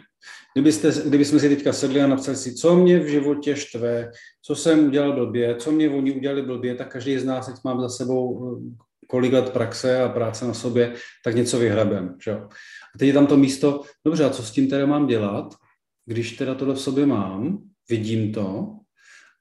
kdybyste, 0.55 0.93
kdybychom 1.07 1.41
si 1.41 1.49
teďka 1.49 1.73
sedli 1.73 2.03
a 2.03 2.07
napsali 2.07 2.37
si, 2.37 2.55
co 2.55 2.77
mě 2.77 2.99
v 2.99 3.07
životě 3.07 3.57
štve, 3.57 4.11
co 4.43 4.55
jsem 4.55 4.87
udělal 4.87 5.12
blbě, 5.12 5.57
co 5.57 5.73
mě 5.73 5.91
oni 5.91 6.12
udělali 6.12 6.43
blbě, 6.43 6.75
tak 6.75 6.93
každý 6.93 7.19
z 7.19 7.25
nás, 7.25 7.47
teď 7.47 7.57
mám 7.65 7.81
za 7.81 7.89
sebou 7.89 8.57
eh, 8.57 8.85
kolik 9.07 9.33
let 9.33 9.50
praxe 9.50 10.03
a 10.03 10.09
práce 10.09 10.47
na 10.47 10.55
sobě, 10.55 10.95
tak 11.25 11.35
něco 11.35 11.59
vyhrabem, 11.59 12.17
jo. 12.27 12.49
A 12.95 12.99
teď 12.99 13.09
je 13.09 13.15
tam 13.15 13.27
to 13.27 13.37
místo, 13.37 13.83
dobře, 14.05 14.25
a 14.25 14.31
co 14.31 14.43
s 14.43 14.50
tím 14.50 14.69
teda 14.69 14.87
mám 14.87 15.07
dělat, 15.07 15.55
když 16.11 16.37
teda 16.37 16.55
tohle 16.55 16.75
v 16.75 16.81
sobě 16.81 17.07
mám, 17.07 17.59
vidím 17.88 18.33
to, 18.33 18.79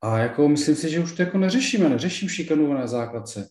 a 0.01 0.17
jako 0.17 0.47
myslím 0.47 0.75
si, 0.75 0.89
že 0.89 0.99
už 0.99 1.15
to 1.15 1.21
jako 1.21 1.38
neřešíme, 1.38 1.89
neřeším 1.89 2.29
šikanu 2.29 2.73
na 2.73 2.88
základce. 2.88 3.49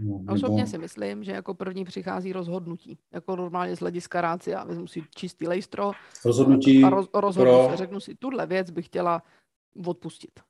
No, 0.00 0.18
nebo... 0.18 0.32
Osobně 0.32 0.66
si 0.66 0.78
myslím, 0.78 1.24
že 1.24 1.32
jako 1.32 1.54
první 1.54 1.84
přichází 1.84 2.32
rozhodnutí. 2.32 2.98
Jako 3.12 3.36
normálně 3.36 3.76
z 3.76 3.80
hlediska 3.80 4.20
rácia. 4.20 4.64
Vezmu 4.64 4.86
si 4.86 5.02
čistý 5.14 5.46
lejstro 5.46 5.92
rozhodnutí 6.24 6.84
a 6.84 6.90
roz, 6.90 7.08
rozhodnu 7.14 7.52
pro... 7.52 7.70
se. 7.70 7.76
Řeknu 7.76 8.00
si, 8.00 8.14
tuhle 8.14 8.46
věc 8.46 8.70
bych 8.70 8.86
chtěla 8.86 9.22
odpustit. 9.86 10.40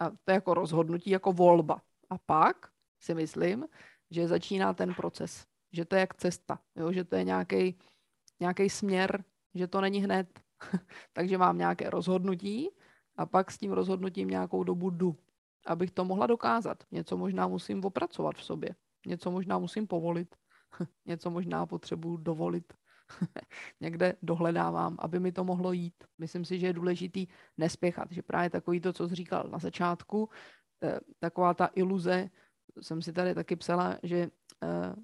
A 0.00 0.10
to 0.10 0.30
je 0.30 0.34
jako 0.34 0.54
rozhodnutí, 0.54 1.10
jako 1.10 1.32
volba. 1.32 1.80
A 2.10 2.18
pak 2.18 2.56
si 3.00 3.14
myslím, 3.14 3.66
že 4.10 4.28
začíná 4.28 4.74
ten 4.74 4.94
proces. 4.94 5.46
Že 5.72 5.84
to 5.84 5.94
je 5.94 6.00
jak 6.00 6.14
cesta. 6.14 6.58
Jo? 6.76 6.92
Že 6.92 7.04
to 7.04 7.16
je 7.16 7.24
nějaký 8.40 8.68
směr, 8.68 9.24
že 9.54 9.66
to 9.66 9.80
není 9.80 9.98
hned. 9.98 10.40
Takže 11.12 11.38
mám 11.38 11.58
nějaké 11.58 11.90
rozhodnutí 11.90 12.70
a 13.16 13.26
pak 13.26 13.50
s 13.50 13.58
tím 13.58 13.72
rozhodnutím 13.72 14.28
nějakou 14.28 14.64
dobu 14.64 14.90
jdu 14.90 15.16
abych 15.68 15.90
to 15.90 16.04
mohla 16.04 16.26
dokázat. 16.26 16.84
Něco 16.90 17.16
možná 17.16 17.48
musím 17.48 17.84
opracovat 17.84 18.36
v 18.36 18.44
sobě. 18.44 18.74
Něco 19.06 19.30
možná 19.30 19.58
musím 19.58 19.86
povolit. 19.86 20.34
Něco 21.06 21.30
možná 21.30 21.66
potřebuji 21.66 22.16
dovolit. 22.16 22.72
Někde 23.80 24.14
dohledávám, 24.22 24.96
aby 24.98 25.20
mi 25.20 25.32
to 25.32 25.44
mohlo 25.44 25.72
jít. 25.72 26.04
Myslím 26.18 26.44
si, 26.44 26.58
že 26.58 26.66
je 26.66 26.72
důležitý 26.72 27.26
nespěchat. 27.56 28.12
Že 28.12 28.22
právě 28.22 28.50
takový 28.50 28.80
to, 28.80 28.92
co 28.92 29.08
jsi 29.08 29.14
říkal 29.14 29.48
na 29.50 29.58
začátku, 29.58 30.28
eh, 30.82 31.00
taková 31.18 31.54
ta 31.54 31.70
iluze, 31.74 32.30
jsem 32.80 33.02
si 33.02 33.12
tady 33.12 33.34
taky 33.34 33.56
psala, 33.56 33.98
že 34.02 34.30
eh, 34.62 34.94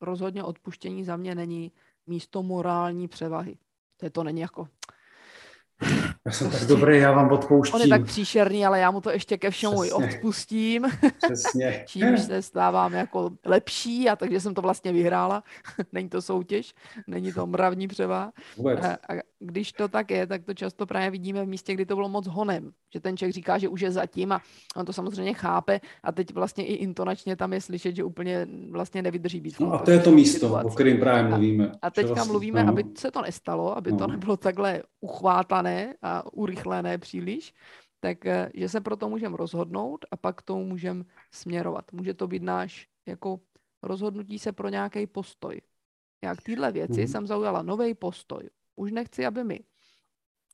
rozhodně 0.00 0.44
odpuštění 0.44 1.04
za 1.04 1.16
mě 1.16 1.34
není 1.34 1.72
místo 2.06 2.42
morální 2.42 3.08
převahy. 3.08 3.58
To, 4.00 4.06
je 4.06 4.10
to 4.10 4.24
není 4.24 4.40
jako 4.40 4.68
já 6.26 6.32
jsem 6.32 6.50
tak 6.50 6.64
dobrý, 6.64 6.98
já 6.98 7.12
vám 7.12 7.32
odpouštím. 7.32 7.74
On 7.74 7.80
je 7.80 7.88
tak 7.88 8.04
příšerný, 8.04 8.66
ale 8.66 8.80
já 8.80 8.90
mu 8.90 9.00
to 9.00 9.10
ještě 9.10 9.38
ke 9.38 9.50
všemu 9.50 9.80
Přesně. 9.80 10.06
odpustím. 10.06 10.86
Přesně. 11.24 11.84
Čímž 11.86 12.20
se 12.20 12.42
stávám 12.42 12.92
jako 12.92 13.30
lepší 13.46 14.08
a 14.08 14.16
takže 14.16 14.40
jsem 14.40 14.54
to 14.54 14.62
vlastně 14.62 14.92
vyhrála. 14.92 15.42
není 15.92 16.08
to 16.08 16.22
soutěž, 16.22 16.74
není 17.06 17.32
to 17.32 17.46
mravní 17.46 17.88
převa. 17.88 18.32
A, 18.82 19.14
a 19.14 19.20
když 19.38 19.72
to 19.72 19.88
tak 19.88 20.10
je, 20.10 20.26
tak 20.26 20.44
to 20.44 20.54
často 20.54 20.86
právě 20.86 21.10
vidíme 21.10 21.44
v 21.44 21.48
místě, 21.48 21.74
kdy 21.74 21.86
to 21.86 21.94
bylo 21.94 22.08
moc 22.08 22.26
honem. 22.26 22.72
Že 22.92 23.00
ten 23.00 23.16
člověk 23.16 23.34
říká, 23.34 23.58
že 23.58 23.68
už 23.68 23.80
je 23.80 23.90
zatím 23.90 24.32
a 24.32 24.40
on 24.76 24.86
to 24.86 24.92
samozřejmě 24.92 25.34
chápe 25.34 25.80
a 26.02 26.12
teď 26.12 26.34
vlastně 26.34 26.66
i 26.66 26.72
intonačně 26.72 27.36
tam 27.36 27.52
je 27.52 27.60
slyšet, 27.60 27.96
že 27.96 28.04
úplně 28.04 28.46
vlastně 28.70 29.02
nevydrží 29.02 29.40
být. 29.40 29.60
No 29.60 29.72
a 29.72 29.78
to 29.78 29.90
je 29.90 29.98
to 29.98 30.10
místo, 30.10 30.46
situaci. 30.46 30.66
o 30.66 30.70
kterém 30.70 30.98
právě 30.98 31.22
mluvíme. 31.22 31.72
A, 31.82 31.86
a 31.86 31.90
teďka 31.90 32.14
vlastně, 32.14 32.30
mluvíme, 32.30 32.64
no. 32.64 32.68
aby 32.68 32.84
se 32.98 33.10
to 33.10 33.22
nestalo, 33.22 33.76
aby 33.76 33.92
no. 33.92 33.98
to 33.98 34.06
nebylo 34.06 34.36
takhle 34.36 34.82
uchvátané 35.00 35.94
a 36.02 36.09
urychlené 36.32 36.98
příliš, 36.98 37.54
tak 38.00 38.26
eh, 38.26 38.50
že 38.54 38.68
se 38.68 38.80
proto 38.80 39.08
můžeme 39.08 39.36
rozhodnout 39.36 40.04
a 40.10 40.16
pak 40.16 40.42
tomu 40.42 40.64
můžeme 40.64 41.04
směrovat. 41.32 41.92
Může 41.92 42.14
to 42.14 42.28
být 42.28 42.42
náš 42.42 42.88
jako 43.06 43.40
rozhodnutí 43.82 44.38
se 44.38 44.52
pro 44.52 44.68
nějaký 44.68 45.06
postoj. 45.06 45.60
Já 46.24 46.34
k 46.34 46.42
téhle 46.42 46.72
věci 46.72 47.00
mm. 47.00 47.06
jsem 47.06 47.26
zaujala 47.26 47.62
nový 47.62 47.94
postoj. 47.94 48.50
Už 48.76 48.92
nechci, 48.92 49.26
aby 49.26 49.44
mi 49.44 49.60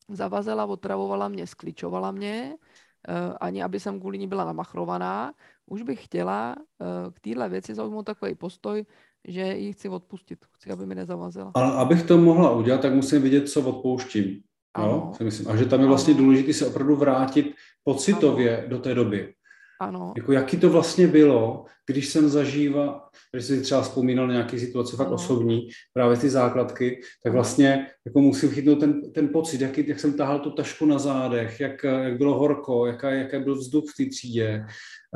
zavazela, 0.09 0.65
otravovala 0.65 1.27
mě, 1.27 1.47
skličovala 1.47 2.11
mě, 2.11 2.55
uh, 2.55 3.35
ani 3.41 3.63
aby 3.63 3.79
jsem 3.79 3.99
kvůli 3.99 4.17
ní 4.17 4.27
byla 4.27 4.45
namachrovaná. 4.45 5.33
Už 5.65 5.81
bych 5.81 6.03
chtěla 6.03 6.55
uh, 6.55 7.11
k 7.13 7.19
téhle 7.19 7.49
věci 7.49 7.75
zaujmout 7.75 8.05
takový 8.05 8.35
postoj, 8.35 8.85
že 9.27 9.41
ji 9.41 9.73
chci 9.73 9.89
odpustit. 9.89 10.45
Chci, 10.51 10.71
aby 10.71 10.85
mi 10.85 10.95
nezavazila. 10.95 11.51
Ale 11.55 11.73
abych 11.73 12.03
to 12.03 12.17
mohla 12.17 12.51
udělat, 12.51 12.81
tak 12.81 12.93
musím 12.93 13.21
vidět, 13.21 13.49
co 13.49 13.61
odpouštím. 13.61 14.43
Jo, 14.85 15.11
si 15.17 15.23
myslím. 15.23 15.47
A 15.47 15.55
že 15.55 15.65
tam 15.65 15.81
je 15.81 15.87
vlastně 15.87 16.13
ano. 16.13 16.23
důležité 16.23 16.53
se 16.53 16.65
opravdu 16.65 16.95
vrátit 16.95 17.53
pocitově 17.83 18.57
ano. 18.57 18.69
do 18.69 18.79
té 18.79 18.95
doby. 18.95 19.33
Ano. 19.81 20.13
Jako 20.17 20.31
jaký 20.31 20.57
to 20.57 20.69
vlastně 20.69 21.07
bylo, 21.07 21.65
když 21.87 22.09
jsem 22.09 22.29
zažíval, 22.29 23.01
když 23.31 23.45
jsi 23.45 23.61
třeba 23.61 23.81
vzpomínal 23.81 24.27
na 24.27 24.33
nějaké 24.33 24.59
situace 24.59 24.97
fakt 24.97 25.07
ano. 25.07 25.15
osobní, 25.15 25.69
právě 25.93 26.17
ty 26.17 26.29
základky, 26.29 27.01
tak 27.23 27.33
vlastně 27.33 27.87
jako 28.05 28.21
musím 28.21 28.49
chytnout 28.49 28.79
ten, 28.79 29.11
ten 29.11 29.27
pocit, 29.27 29.61
jak, 29.61 29.77
jak 29.77 29.99
jsem 29.99 30.13
tahal 30.13 30.39
tu 30.39 30.51
tašku 30.51 30.85
na 30.85 30.99
zádech, 30.99 31.59
jak, 31.59 31.83
jak 31.83 32.17
bylo 32.17 32.39
horko, 32.39 32.85
jaká, 32.85 33.09
jaký 33.09 33.39
byl 33.39 33.55
vzduch 33.55 33.83
v 33.93 34.03
té 34.03 34.09
třídě, 34.09 34.65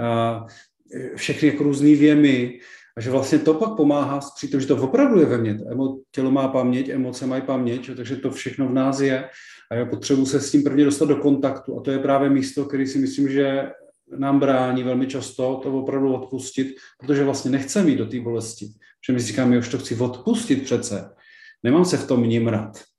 a 0.04 0.46
všechny 1.16 1.48
jako 1.48 1.64
různé 1.64 1.96
věmy, 1.96 2.60
a 2.98 3.02
že 3.02 3.12
vlastně 3.12 3.40
to 3.40 3.54
pak 3.54 3.76
pomáhá, 3.76 4.20
protože 4.52 4.68
to 4.68 4.76
opravdu 4.76 5.20
je 5.20 5.26
ve 5.26 5.38
mně. 5.38 5.60
Tělo 6.12 6.32
má 6.32 6.48
paměť, 6.48 6.90
emoce 6.90 7.28
mají 7.28 7.42
paměť, 7.42 7.96
takže 7.96 8.16
to 8.16 8.32
všechno 8.32 8.68
v 8.68 8.74
nás 8.74 9.00
je. 9.00 9.30
A 9.72 9.76
já 9.76 9.86
potřebuji 9.86 10.26
se 10.26 10.42
s 10.42 10.52
tím 10.52 10.64
prvně 10.64 10.86
dostat 10.86 11.06
do 11.06 11.16
kontaktu. 11.16 11.80
A 11.80 11.82
to 11.82 11.92
je 11.92 12.00
právě 12.00 12.30
místo, 12.30 12.66
který 12.66 12.88
si 12.88 13.00
myslím, 13.00 13.30
že 13.30 13.70
nám 14.18 14.40
brání 14.40 14.84
velmi 14.84 15.08
často 15.08 15.60
to 15.64 15.74
opravdu 15.74 16.14
odpustit, 16.14 16.76
protože 17.00 17.24
vlastně 17.24 17.52
nechceme 17.52 17.90
jít 17.90 17.98
do 17.98 18.06
té 18.06 18.20
bolesti. 18.20 18.66
Protože 18.66 19.14
my 19.14 19.20
říkáme, 19.20 19.58
už 19.58 19.70
to 19.70 19.78
chci 19.78 19.96
odpustit 19.96 20.64
přece. 20.64 21.10
Nemám 21.64 21.86
se 21.86 21.98
v 21.98 22.08
tom 22.08 22.48
rád. 22.48 22.91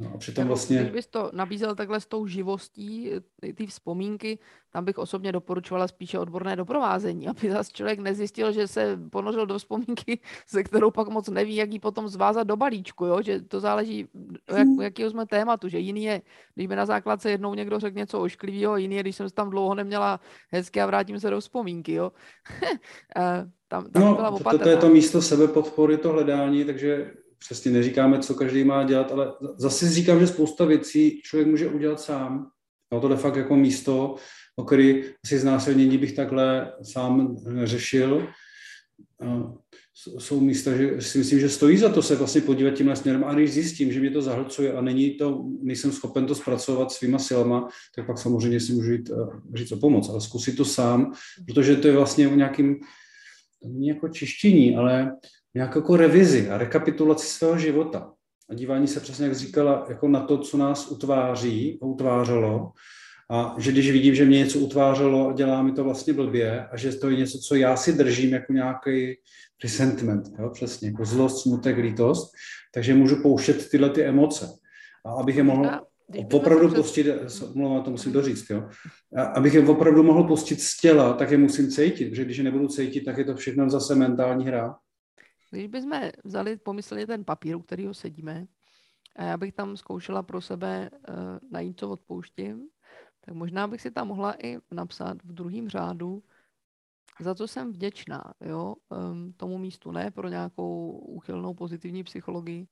No 0.00 0.10
a 0.14 0.18
přitom 0.18 0.46
vlastně... 0.46 0.78
Když 0.78 0.92
bys 0.92 1.06
to 1.06 1.30
nabízel 1.34 1.74
takhle 1.74 2.00
s 2.00 2.06
tou 2.06 2.26
živostí, 2.26 3.10
ty 3.54 3.66
vzpomínky, 3.66 4.38
tam 4.72 4.84
bych 4.84 4.98
osobně 4.98 5.32
doporučovala 5.32 5.88
spíše 5.88 6.18
odborné 6.18 6.56
doprovázení, 6.56 7.28
aby 7.28 7.50
zase 7.50 7.72
člověk 7.72 7.98
nezjistil, 7.98 8.52
že 8.52 8.68
se 8.68 8.98
ponořil 9.10 9.46
do 9.46 9.58
vzpomínky, 9.58 10.20
se 10.46 10.62
kterou 10.62 10.90
pak 10.90 11.08
moc 11.08 11.28
neví, 11.28 11.56
jak 11.56 11.72
ji 11.72 11.78
potom 11.78 12.08
zvázat 12.08 12.46
do 12.46 12.56
balíčku, 12.56 13.06
jo? 13.06 13.22
že 13.22 13.40
to 13.40 13.60
záleží, 13.60 14.08
jak, 14.56 14.68
jakýho 14.82 15.10
jsme 15.10 15.26
tématu, 15.26 15.68
že 15.68 15.78
jiný 15.78 16.04
je, 16.04 16.22
když 16.54 16.68
mi 16.68 16.76
na 16.76 16.86
základce 16.86 17.30
jednou 17.30 17.54
někdo 17.54 17.80
řekl 17.80 17.98
něco 17.98 18.20
ošklivého, 18.20 18.76
jiný 18.76 18.96
je, 18.96 19.02
když 19.02 19.16
jsem 19.16 19.28
se 19.28 19.34
tam 19.34 19.50
dlouho 19.50 19.74
neměla 19.74 20.20
hezky 20.50 20.80
a 20.80 20.86
vrátím 20.86 21.20
se 21.20 21.30
do 21.30 21.40
vzpomínky. 21.40 21.92
Jo? 21.92 22.12
tam, 23.68 23.90
tam 23.90 24.02
no, 24.02 24.14
byla 24.14 24.52
to, 24.52 24.58
to 24.58 24.68
je 24.68 24.76
to 24.76 24.88
místo 24.88 25.22
sebepodpory, 25.22 25.98
to 25.98 26.12
hledání, 26.12 26.64
takže 26.64 27.10
přesně 27.38 27.70
neříkáme, 27.70 28.18
co 28.18 28.34
každý 28.34 28.64
má 28.64 28.84
dělat, 28.84 29.12
ale 29.12 29.32
zase 29.56 29.90
říkám, 29.90 30.20
že 30.20 30.26
spousta 30.26 30.64
věcí 30.64 31.20
člověk 31.24 31.48
může 31.48 31.68
udělat 31.68 32.00
sám. 32.00 32.50
No 32.92 33.00
to 33.00 33.10
je 33.10 33.16
fakt 33.16 33.36
jako 33.36 33.56
místo, 33.56 34.14
o 34.56 34.64
který 34.64 35.04
asi 35.24 35.38
znásilnění 35.38 35.98
bych 35.98 36.12
takhle 36.12 36.72
sám 36.82 37.36
neřešil. 37.48 38.28
jsou 40.18 40.40
místa, 40.40 40.76
že 40.76 41.02
si 41.02 41.18
myslím, 41.18 41.40
že 41.40 41.48
stojí 41.48 41.78
za 41.78 41.88
to 41.88 42.02
se 42.02 42.16
vlastně 42.16 42.40
podívat 42.40 42.74
tímhle 42.74 42.96
směrem 42.96 43.24
a 43.24 43.34
když 43.34 43.52
zjistím, 43.52 43.92
že 43.92 44.00
mě 44.00 44.10
to 44.10 44.22
zahlcuje 44.22 44.72
a 44.72 44.80
není 44.80 45.10
to, 45.10 45.44
nejsem 45.62 45.92
schopen 45.92 46.26
to 46.26 46.34
zpracovat 46.34 46.92
svýma 46.92 47.18
silama, 47.18 47.68
tak 47.96 48.06
pak 48.06 48.18
samozřejmě 48.18 48.60
si 48.60 48.72
můžu 48.72 48.92
jít, 48.92 49.10
eh, 49.10 49.56
říct 49.58 49.72
o 49.72 49.76
pomoc, 49.76 50.08
ale 50.08 50.20
zkusit 50.20 50.56
to 50.56 50.64
sám, 50.64 51.12
protože 51.46 51.76
to 51.76 51.88
je 51.88 51.96
vlastně 51.96 52.28
o 52.28 52.34
nějakým, 52.34 52.74
to 53.62 53.68
není 53.68 53.88
jako 53.88 54.08
čištění, 54.08 54.76
ale 54.76 55.12
nějakou 55.54 55.78
jako 55.78 55.96
revizi 55.96 56.50
a 56.50 56.58
rekapitulaci 56.58 57.26
svého 57.26 57.58
života. 57.58 58.12
A 58.50 58.54
dívání 58.54 58.86
se 58.86 59.00
přesně, 59.00 59.24
jak 59.24 59.34
říkala, 59.34 59.86
jako 59.88 60.08
na 60.08 60.20
to, 60.20 60.38
co 60.38 60.56
nás 60.56 60.90
utváří 60.90 61.78
a 61.82 61.86
utvářelo 61.86 62.72
a 63.30 63.54
že 63.58 63.72
když 63.72 63.90
vidím, 63.90 64.14
že 64.14 64.24
mě 64.24 64.38
něco 64.38 64.58
utvářelo 64.58 65.28
a 65.28 65.32
dělá 65.32 65.62
mi 65.62 65.72
to 65.72 65.84
vlastně 65.84 66.12
blbě 66.12 66.66
a 66.66 66.76
že 66.76 66.92
to 66.92 67.10
je 67.10 67.16
něco, 67.16 67.38
co 67.38 67.54
já 67.54 67.76
si 67.76 67.92
držím 67.92 68.32
jako 68.32 68.52
nějaký 68.52 69.14
resentment, 69.64 70.28
jo, 70.38 70.50
přesně, 70.50 70.88
jako 70.88 71.04
zlost, 71.04 71.42
smutek, 71.42 71.76
lítost, 71.76 72.32
takže 72.74 72.94
můžu 72.94 73.22
pouštět 73.22 73.68
tyhle 73.70 73.90
ty 73.90 74.02
emoce. 74.02 74.48
A 75.06 75.12
abych 75.12 75.36
je 75.36 75.42
mohl 75.42 75.70
opravdu 76.32 76.74
pustit, 76.74 77.06
mluvám, 77.54 77.82
to 77.82 77.90
musím 77.90 78.12
doříct, 78.12 78.50
jo, 78.50 78.68
a 79.16 79.22
abych 79.22 79.54
je 79.54 79.66
opravdu 79.66 80.02
mohl 80.02 80.24
pustit 80.24 80.60
z 80.60 80.80
těla, 80.80 81.12
tak 81.12 81.30
je 81.30 81.38
musím 81.38 81.70
cítit, 81.70 82.10
protože 82.10 82.24
když 82.24 82.36
je 82.36 82.44
nebudu 82.44 82.68
cítit, 82.68 83.00
tak 83.00 83.18
je 83.18 83.24
to 83.24 83.36
všechno 83.36 83.70
zase 83.70 83.94
mentální 83.94 84.46
hra. 84.46 84.76
Když 85.50 85.66
bychom 85.66 86.00
vzali, 86.24 86.56
pomysleli 86.56 87.06
ten 87.06 87.24
papír, 87.24 87.56
u 87.56 87.62
kterého 87.62 87.94
sedíme, 87.94 88.46
a 89.16 89.22
já 89.22 89.36
bych 89.36 89.52
tam 89.52 89.76
zkoušela 89.76 90.22
pro 90.22 90.40
sebe 90.40 90.90
uh, 90.90 91.14
najít, 91.50 91.78
co 91.78 91.90
odpouštím, 91.90 92.68
tak 93.20 93.34
možná 93.34 93.66
bych 93.66 93.80
si 93.80 93.90
tam 93.90 94.08
mohla 94.08 94.34
i 94.46 94.58
napsat 94.70 95.22
v 95.24 95.32
druhém 95.32 95.68
řádu, 95.68 96.22
za 97.20 97.34
co 97.34 97.48
jsem 97.48 97.72
vděčná, 97.72 98.34
jo, 98.40 98.74
um, 98.88 99.32
tomu 99.32 99.58
místu, 99.58 99.92
ne 99.92 100.10
pro 100.10 100.28
nějakou 100.28 100.90
úchylnou 100.90 101.54
pozitivní 101.54 102.04
psychologii, 102.04 102.68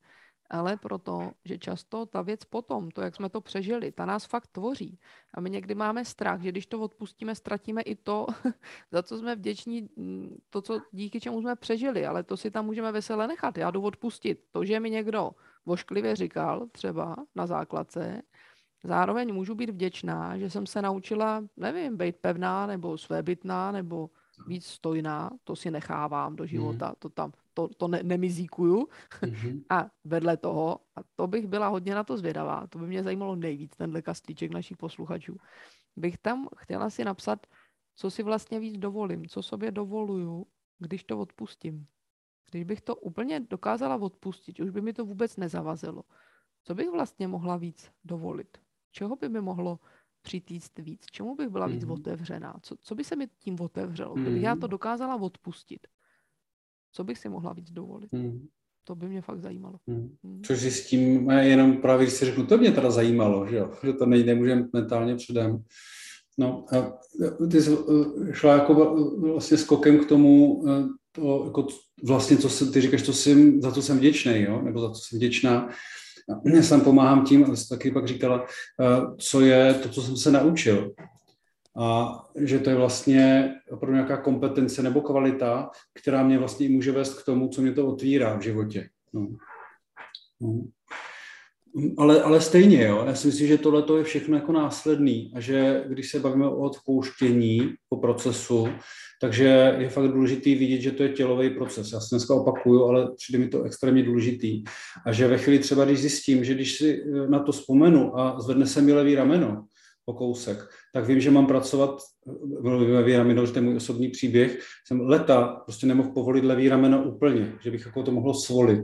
ale 0.51 0.77
proto, 0.77 1.31
že 1.45 1.59
často 1.59 2.07
ta 2.07 2.23
věc 2.23 2.45
potom, 2.45 2.91
to, 2.91 3.01
jak 3.01 3.17
jsme 3.17 3.29
to 3.29 3.41
přežili, 3.41 3.93
ta 3.93 4.05
nás 4.07 4.25
fakt 4.25 4.47
tvoří. 4.47 4.99
A 5.35 5.41
my 5.41 5.51
někdy 5.51 5.75
máme 5.75 6.05
strach, 6.05 6.41
že 6.41 6.49
když 6.49 6.67
to 6.67 6.81
odpustíme, 6.81 7.35
ztratíme 7.35 7.83
i 7.83 7.95
to, 7.95 8.27
za 8.93 9.03
co 9.03 9.19
jsme 9.19 9.37
vděční, 9.37 9.89
to, 10.51 10.63
co, 10.63 10.81
díky 10.93 11.21
čemu 11.21 11.41
jsme 11.41 11.57
přežili, 11.57 12.07
ale 12.07 12.23
to 12.23 12.37
si 12.37 12.51
tam 12.51 12.67
můžeme 12.67 12.93
veselé 12.93 13.27
nechat. 13.27 13.59
Já 13.59 13.71
jdu 13.71 13.83
odpustit. 13.83 14.45
To, 14.53 14.65
že 14.65 14.81
mi 14.81 14.91
někdo 14.91 15.31
vošklivě 15.67 16.17
říkal, 16.17 16.67
třeba 16.73 17.17
na 17.35 17.47
základce, 17.47 18.23
zároveň 18.85 19.35
můžu 19.35 19.55
být 19.55 19.71
vděčná, 19.71 20.39
že 20.39 20.51
jsem 20.51 20.67
se 20.67 20.83
naučila, 20.83 21.45
nevím, 21.57 21.97
být 21.97 22.17
pevná 22.17 22.67
nebo 22.67 22.99
svébytná 22.99 23.73
nebo 23.73 24.11
víc 24.47 24.67
stojná, 24.67 25.31
to 25.45 25.57
si 25.57 25.71
nechávám 25.71 26.37
do 26.37 26.47
života, 26.47 26.89
mm. 26.89 26.95
to 26.99 27.09
tam, 27.09 27.33
to, 27.57 27.69
to 27.77 27.89
ne, 27.89 28.03
nemizíkuju. 28.03 28.89
Mm-hmm. 29.23 29.65
A 29.71 29.91
vedle 30.05 30.37
toho, 30.37 30.81
a 30.97 31.01
to 31.17 31.27
bych 31.27 31.47
byla 31.47 31.69
hodně 31.69 31.95
na 31.95 32.05
to 32.05 32.17
zvědavá, 32.17 32.67
to 32.67 32.79
by 32.79 32.87
mě 32.87 33.03
zajímalo 33.03 33.37
nejvíc, 33.37 33.77
tenhle 33.77 34.03
kastlíček 34.03 34.53
našich 34.53 34.77
posluchačů, 34.77 35.37
bych 35.97 36.19
tam 36.19 36.49
chtěla 36.57 36.91
si 36.91 37.05
napsat, 37.05 37.47
co 37.97 38.11
si 38.11 38.23
vlastně 38.23 38.61
víc 38.61 38.79
dovolím, 38.79 39.27
co 39.27 39.43
sobě 39.43 39.71
dovoluju, 39.71 40.47
když 40.79 41.05
to 41.05 41.19
odpustím. 41.19 41.87
Když 42.51 42.65
bych 42.65 42.81
to 42.81 42.97
úplně 42.97 43.41
dokázala 43.41 43.97
odpustit, 43.97 44.61
už 44.61 44.71
by 44.71 44.81
mi 44.81 44.93
to 44.93 45.05
vůbec 45.05 45.37
nezavazilo. 45.37 46.03
Co 46.65 46.75
bych 46.75 46.91
vlastně 46.91 47.29
mohla 47.29 47.57
víc 47.57 47.91
dovolit? 48.05 48.59
Čeho 48.91 49.17
by 49.17 49.29
mi 49.29 49.41
mohlo 49.41 49.81
přitíct 50.23 50.79
víc? 50.79 51.07
Čemu 51.07 51.35
bych 51.35 51.49
byla 51.49 51.67
víc 51.67 51.85
mm. 51.85 51.91
otevřená? 51.91 52.55
Co, 52.63 52.77
co 52.81 52.95
by 52.95 53.05
se 53.05 53.17
mi 53.17 53.29
tím 53.39 53.61
otevřelo? 53.61 54.15
Kdybych 54.15 54.43
já 54.43 54.55
to 54.55 54.67
mhm. 54.67 54.71
dokázala 54.71 55.17
odpustit, 55.17 55.87
co 56.97 57.05
bych 57.05 57.19
si 57.19 57.29
mohla 57.29 57.53
víc 57.53 57.71
dovolit? 57.71 58.13
Mm. 58.13 58.47
To 58.85 58.95
by 58.95 59.09
mě 59.09 59.23
fakt 59.23 59.41
zajímalo. 59.41 59.79
Mm. 59.87 60.17
Mm. 60.23 60.43
Což 60.43 60.63
s 60.63 60.87
tím, 60.87 61.31
jenom 61.31 61.77
právě 61.77 62.07
když 62.07 62.15
si 62.15 62.25
řeknu, 62.25 62.47
to 62.47 62.59
mě 62.59 62.73
teda 62.73 62.91
zajímalo, 62.91 63.47
že, 63.47 63.57
jo? 63.57 63.73
že 63.85 63.93
to 63.93 64.07
ne, 64.07 64.19
nemůžeme 64.19 64.69
mentálně 64.73 65.17
předem. 65.17 65.63
No 66.39 66.65
a 66.75 66.99
ty 67.51 67.63
jsi 67.63 67.73
eh, 67.73 68.33
šla 68.33 68.53
jako 68.53 68.75
vlastně 69.21 69.57
skokem 69.57 69.99
k 69.99 70.09
tomu, 70.09 70.65
to, 71.13 71.43
jako 71.45 71.67
vlastně, 72.05 72.37
co 72.37 72.49
se, 72.49 72.71
ty 72.71 72.81
říkáš, 72.81 73.03
to 73.03 73.13
jsem, 73.13 73.63
za 73.63 73.71
to 73.71 73.83
jsem 73.83 73.99
vděčný, 73.99 74.43
jo? 74.43 74.63
nebo 74.63 74.81
za 74.81 74.89
to 74.89 74.95
jsem 74.95 75.19
vděčná. 75.19 75.69
Já 76.55 76.63
sám 76.63 76.81
pomáhám 76.81 77.25
tím, 77.25 77.45
a 77.45 77.57
jsi 77.57 77.69
taky 77.69 77.91
pak 77.91 78.07
říkala, 78.07 78.47
co 79.19 79.41
je 79.41 79.75
to, 79.75 79.89
co 79.89 80.03
jsem 80.03 80.17
se 80.17 80.31
naučil. 80.31 80.95
A 81.79 82.19
že 82.37 82.59
to 82.59 82.71
je 82.71 82.77
vlastně 82.77 83.55
opravdu 83.71 83.95
nějaká 83.95 84.17
kompetence 84.17 84.83
nebo 84.83 85.01
kvalita, 85.01 85.71
která 85.95 86.23
mě 86.23 86.39
vlastně 86.39 86.69
může 86.69 86.93
vést 86.93 87.23
k 87.23 87.25
tomu, 87.25 87.49
co 87.49 87.63
mě 87.63 87.73
to 87.73 87.87
otvírá 87.87 88.37
v 88.37 88.43
životě. 88.43 88.89
No. 89.13 89.29
No. 90.41 90.65
Ale, 91.99 92.23
ale 92.23 92.41
stejně, 92.41 92.85
jo, 92.85 93.05
já 93.07 93.15
si 93.15 93.27
myslím, 93.27 93.49
že 93.49 93.59
tohle 93.59 93.99
je 93.99 94.05
všechno 94.05 94.37
jako 94.37 94.53
následný 94.53 95.33
a 95.35 95.41
že 95.41 95.85
když 95.89 96.11
se 96.11 96.21
bavíme 96.21 96.49
o 96.49 96.57
odpouštění 96.57 97.75
po 97.89 97.97
procesu, 97.97 98.69
takže 99.21 99.77
je 99.79 99.89
fakt 99.89 100.09
důležitý 100.09 100.55
vidět, 100.55 100.81
že 100.81 100.93
to 100.93 101.03
je 101.03 101.09
tělový 101.09 101.51
proces. 101.51 101.93
Já 101.93 102.01
se 102.01 102.07
dneska 102.11 102.35
opakuju, 102.35 102.85
ale 102.85 103.15
přijde 103.17 103.39
mi 103.39 103.49
to 103.49 103.63
extrémně 103.63 104.03
důležitý. 104.03 104.65
A 105.07 105.13
že 105.13 105.29
ve 105.29 105.39
chvíli 105.39 105.59
třeba, 105.59 105.85
když 105.85 106.01
zjistím, 106.01 106.45
že 106.45 106.55
když 106.55 106.79
si 106.79 107.05
na 107.29 107.39
to 107.39 107.53
vzpomenu 107.53 108.19
a 108.19 108.41
zvedne 108.41 108.67
se 108.67 108.83
mi 108.83 108.93
levý 108.93 109.15
rameno 109.15 109.67
o 110.07 110.13
kousek, 110.13 110.59
tak 110.93 111.07
vím, 111.07 111.21
že 111.21 111.31
mám 111.31 111.47
pracovat, 111.47 112.03
levý 112.65 113.17
rameno, 113.17 113.47
že 113.47 113.53
to 113.53 113.59
je 113.59 113.63
můj 113.63 113.77
osobní 113.77 114.09
příběh, 114.09 114.59
jsem 114.87 115.01
leta 115.01 115.47
prostě 115.65 115.87
nemohl 115.87 116.11
povolit 116.11 116.45
levý 116.45 116.69
rameno 116.69 117.03
úplně, 117.03 117.53
že 117.63 117.71
bych 117.71 117.87
jako 117.87 118.03
to 118.03 118.11
mohlo 118.11 118.35
svolit, 118.35 118.83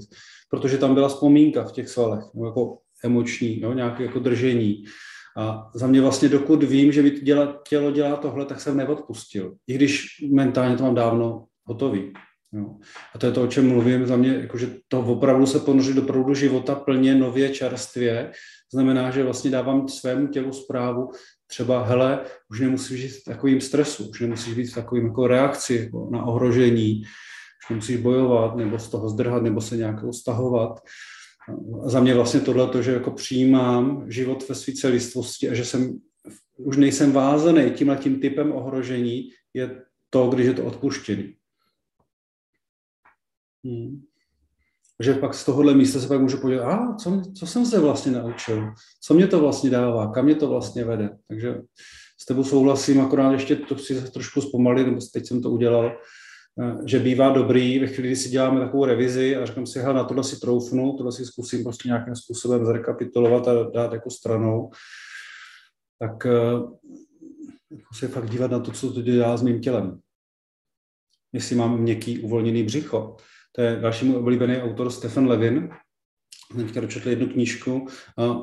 protože 0.50 0.78
tam 0.78 0.94
byla 0.94 1.08
vzpomínka 1.08 1.64
v 1.64 1.72
těch 1.72 1.88
svalech, 1.88 2.24
jako 2.44 2.78
emoční, 3.04 3.61
jo, 3.61 3.72
nějaké 3.72 4.02
jako 4.02 4.18
držení. 4.18 4.85
A 5.37 5.70
za 5.74 5.87
mě 5.87 6.00
vlastně, 6.00 6.28
dokud 6.28 6.62
vím, 6.62 6.92
že 6.92 7.02
mi 7.02 7.11
děla, 7.11 7.62
tělo 7.68 7.90
dělá 7.90 8.16
tohle, 8.16 8.44
tak 8.44 8.61
jsem 8.61 8.76
neodpustil. 8.76 9.54
I 9.66 9.74
když 9.74 10.06
mentálně 10.32 10.76
to 10.76 10.82
mám 10.82 10.94
dávno 10.94 11.44
hotový. 11.64 12.12
Jo. 12.52 12.76
A 13.14 13.18
to 13.18 13.26
je 13.26 13.32
to, 13.32 13.42
o 13.42 13.46
čem 13.46 13.68
mluvím, 13.68 14.06
za 14.06 14.16
mě, 14.16 14.35
jakože 14.35 14.76
to 14.88 15.00
opravdu 15.00 15.46
se 15.46 15.58
ponořit 15.58 15.96
do 15.96 16.02
proudu 16.02 16.35
života 16.35 16.74
plně, 16.74 17.14
nově, 17.14 17.50
čerstvě, 17.50 18.32
znamená, 18.72 19.11
že 19.11 19.24
vlastně 19.24 19.50
dávám 19.50 19.88
svému 19.88 20.26
tělu 20.26 20.52
zprávu, 20.52 21.11
třeba, 21.46 21.85
hele, 21.85 22.24
už 22.50 22.61
nemusíš 22.61 23.00
žít 23.00 23.20
v 23.20 23.24
takovým 23.24 23.61
stresu, 23.61 24.11
už 24.11 24.20
nemusíš 24.20 24.54
být 24.54 24.70
v 24.70 24.74
takovým 24.74 25.06
jako 25.06 25.26
reakci 25.26 25.74
jako 25.74 26.08
na 26.12 26.24
ohrožení, 26.24 27.02
už 27.64 27.70
nemusíš 27.70 27.96
bojovat, 27.96 28.56
nebo 28.56 28.78
z 28.78 28.88
toho 28.88 29.08
zdrhat, 29.08 29.42
nebo 29.42 29.61
se 29.61 29.76
nějak 29.76 29.96
stahovat 30.14 30.80
za 31.85 32.00
mě 32.00 32.14
vlastně 32.14 32.40
tohle, 32.40 32.68
to, 32.68 32.82
že 32.82 32.92
jako 32.92 33.11
přijímám 33.11 34.11
život 34.11 34.48
ve 34.48 34.54
své 34.54 34.72
celistvosti 34.72 35.48
a 35.48 35.54
že 35.54 35.64
jsem, 35.64 36.00
už 36.56 36.76
nejsem 36.76 37.12
vázaný 37.12 37.70
tímhle 37.70 37.96
tím 37.96 38.20
typem 38.20 38.52
ohrožení, 38.52 39.30
je 39.54 39.82
to, 40.11 40.28
když 40.28 40.46
je 40.46 40.54
to 40.54 40.64
odpuštěný. 40.64 41.37
Hmm. 43.64 44.02
Že 45.03 45.15
pak 45.15 45.35
z 45.35 45.45
tohohle 45.45 45.75
místa 45.75 46.01
se 46.01 46.09
pak 46.09 46.21
můžu 46.21 46.38
podívat, 46.38 46.65
a 46.65 46.95
co, 46.95 47.23
co 47.38 47.47
jsem 47.47 47.67
se 47.67 47.81
vlastně 47.81 48.12
naučil, 48.12 48.73
co 49.03 49.15
mě 49.15 49.27
to 49.27 49.41
vlastně 49.41 49.71
dává, 49.71 50.12
kam 50.12 50.25
mě 50.25 50.35
to 50.35 50.49
vlastně 50.49 50.85
vede. 50.85 51.11
Takže 51.29 51.55
s 52.21 52.27
tebou 52.27 52.45
souhlasím, 52.45 53.01
akorát 53.01 53.33
ještě 53.33 53.57
to 53.57 53.75
chci 53.75 54.11
trošku 54.11 54.41
zpomalit, 54.41 54.87
nebo 54.87 54.99
teď 55.12 55.27
jsem 55.27 55.43
to 55.43 55.51
udělal, 55.51 55.93
Eh, 56.61 56.77
že 56.87 56.99
bývá 56.99 57.33
dobrý 57.33 57.79
ve 57.79 57.87
chvíli, 57.87 58.09
kdy 58.09 58.17
si 58.17 58.29
děláme 58.29 58.61
takovou 58.61 58.85
revizi 58.85 59.37
a 59.37 59.47
říkám 59.47 59.67
si, 59.67 59.83
na 59.83 60.05
tohle 60.05 60.25
si 60.25 60.41
troufnu, 60.41 60.97
tohle 60.97 61.12
si 61.12 61.25
zkusím 61.25 61.62
prostě 61.62 61.88
nějakým 61.88 62.17
způsobem 62.17 62.67
zrekapitulovat 62.67 63.49
a 63.49 63.62
dát 63.62 63.93
jako 63.93 64.11
stranou, 64.11 64.71
tak 65.99 66.27
eh, 66.27 66.31
jako 67.71 67.95
se 67.95 68.09
fakt 68.09 68.31
dívat 68.31 68.51
na 68.51 68.61
to, 68.61 68.73
co 68.73 68.93
to 68.93 69.03
dělá 69.03 69.37
s 69.37 69.43
mým 69.43 69.61
tělem. 69.61 70.01
Jestli 71.33 71.57
mám 71.57 71.81
měkký 71.81 72.19
uvolněný 72.19 72.62
břicho. 72.62 73.17
To 73.53 73.62
je 73.62 73.77
další 73.77 74.05
můj 74.05 74.17
oblíbený 74.17 74.57
autor 74.57 74.91
Stefan 74.91 75.27
Levin, 75.27 75.71
teďka 76.57 76.81
dočetl 76.81 77.09
jednu 77.09 77.27
knížku 77.27 77.87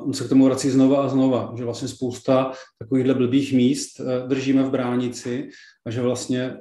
on 0.04 0.12
se 0.12 0.24
k 0.24 0.28
tomu 0.28 0.44
vrací 0.44 0.70
znova 0.70 1.04
a 1.04 1.08
znova, 1.08 1.54
že 1.58 1.64
vlastně 1.64 1.88
spousta 1.88 2.52
takovýchhle 2.78 3.14
blbých 3.14 3.52
míst 3.52 4.00
eh, 4.00 4.28
držíme 4.28 4.62
v 4.62 4.70
bránici 4.70 5.48
a 5.86 5.90
že 5.90 6.02
vlastně 6.02 6.56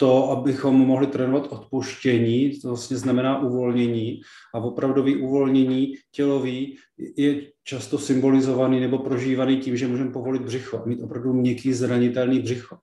to, 0.00 0.30
abychom 0.30 0.76
mohli 0.76 1.06
trénovat 1.06 1.52
odpuštění, 1.52 2.60
to 2.60 2.68
vlastně 2.68 2.96
znamená 2.96 3.42
uvolnění 3.42 4.20
a 4.54 4.58
opravdový 4.58 5.16
uvolnění 5.16 5.94
tělový 6.10 6.76
je 7.16 7.42
často 7.64 7.98
symbolizovaný 7.98 8.80
nebo 8.80 8.98
prožívaný 8.98 9.56
tím, 9.56 9.76
že 9.76 9.88
můžeme 9.88 10.10
povolit 10.10 10.42
břicho, 10.42 10.82
mít 10.86 11.02
opravdu 11.02 11.32
měkký 11.32 11.72
zranitelný 11.72 12.40
břicho. 12.40 12.76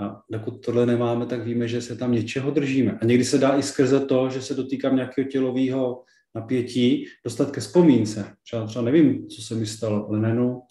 A 0.00 0.22
dokud 0.30 0.64
tohle 0.64 0.86
nemáme, 0.86 1.26
tak 1.26 1.44
víme, 1.44 1.68
že 1.68 1.82
se 1.82 1.96
tam 1.96 2.12
něčeho 2.12 2.50
držíme. 2.50 2.98
A 3.02 3.04
někdy 3.04 3.24
se 3.24 3.38
dá 3.38 3.58
i 3.58 3.62
skrze 3.62 4.00
to, 4.00 4.30
že 4.30 4.42
se 4.42 4.54
dotýkám 4.54 4.96
nějakého 4.96 5.28
tělového 5.28 6.04
napětí, 6.34 7.06
dostat 7.24 7.50
ke 7.50 7.60
vzpomínce. 7.60 8.34
Třeba, 8.42 8.66
třeba 8.66 8.84
nevím, 8.84 9.28
co 9.28 9.42
se 9.42 9.54
mi 9.54 9.66
stalo, 9.66 10.08
ale 10.08 10.20
najednou, 10.20 10.62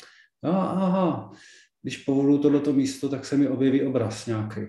aha, 0.43 1.31
když 1.81 1.97
povoluju 1.97 2.37
tohleto 2.37 2.73
místo, 2.73 3.09
tak 3.09 3.25
se 3.25 3.37
mi 3.37 3.47
objeví 3.47 3.83
obraz 3.83 4.25
nějaký 4.25 4.61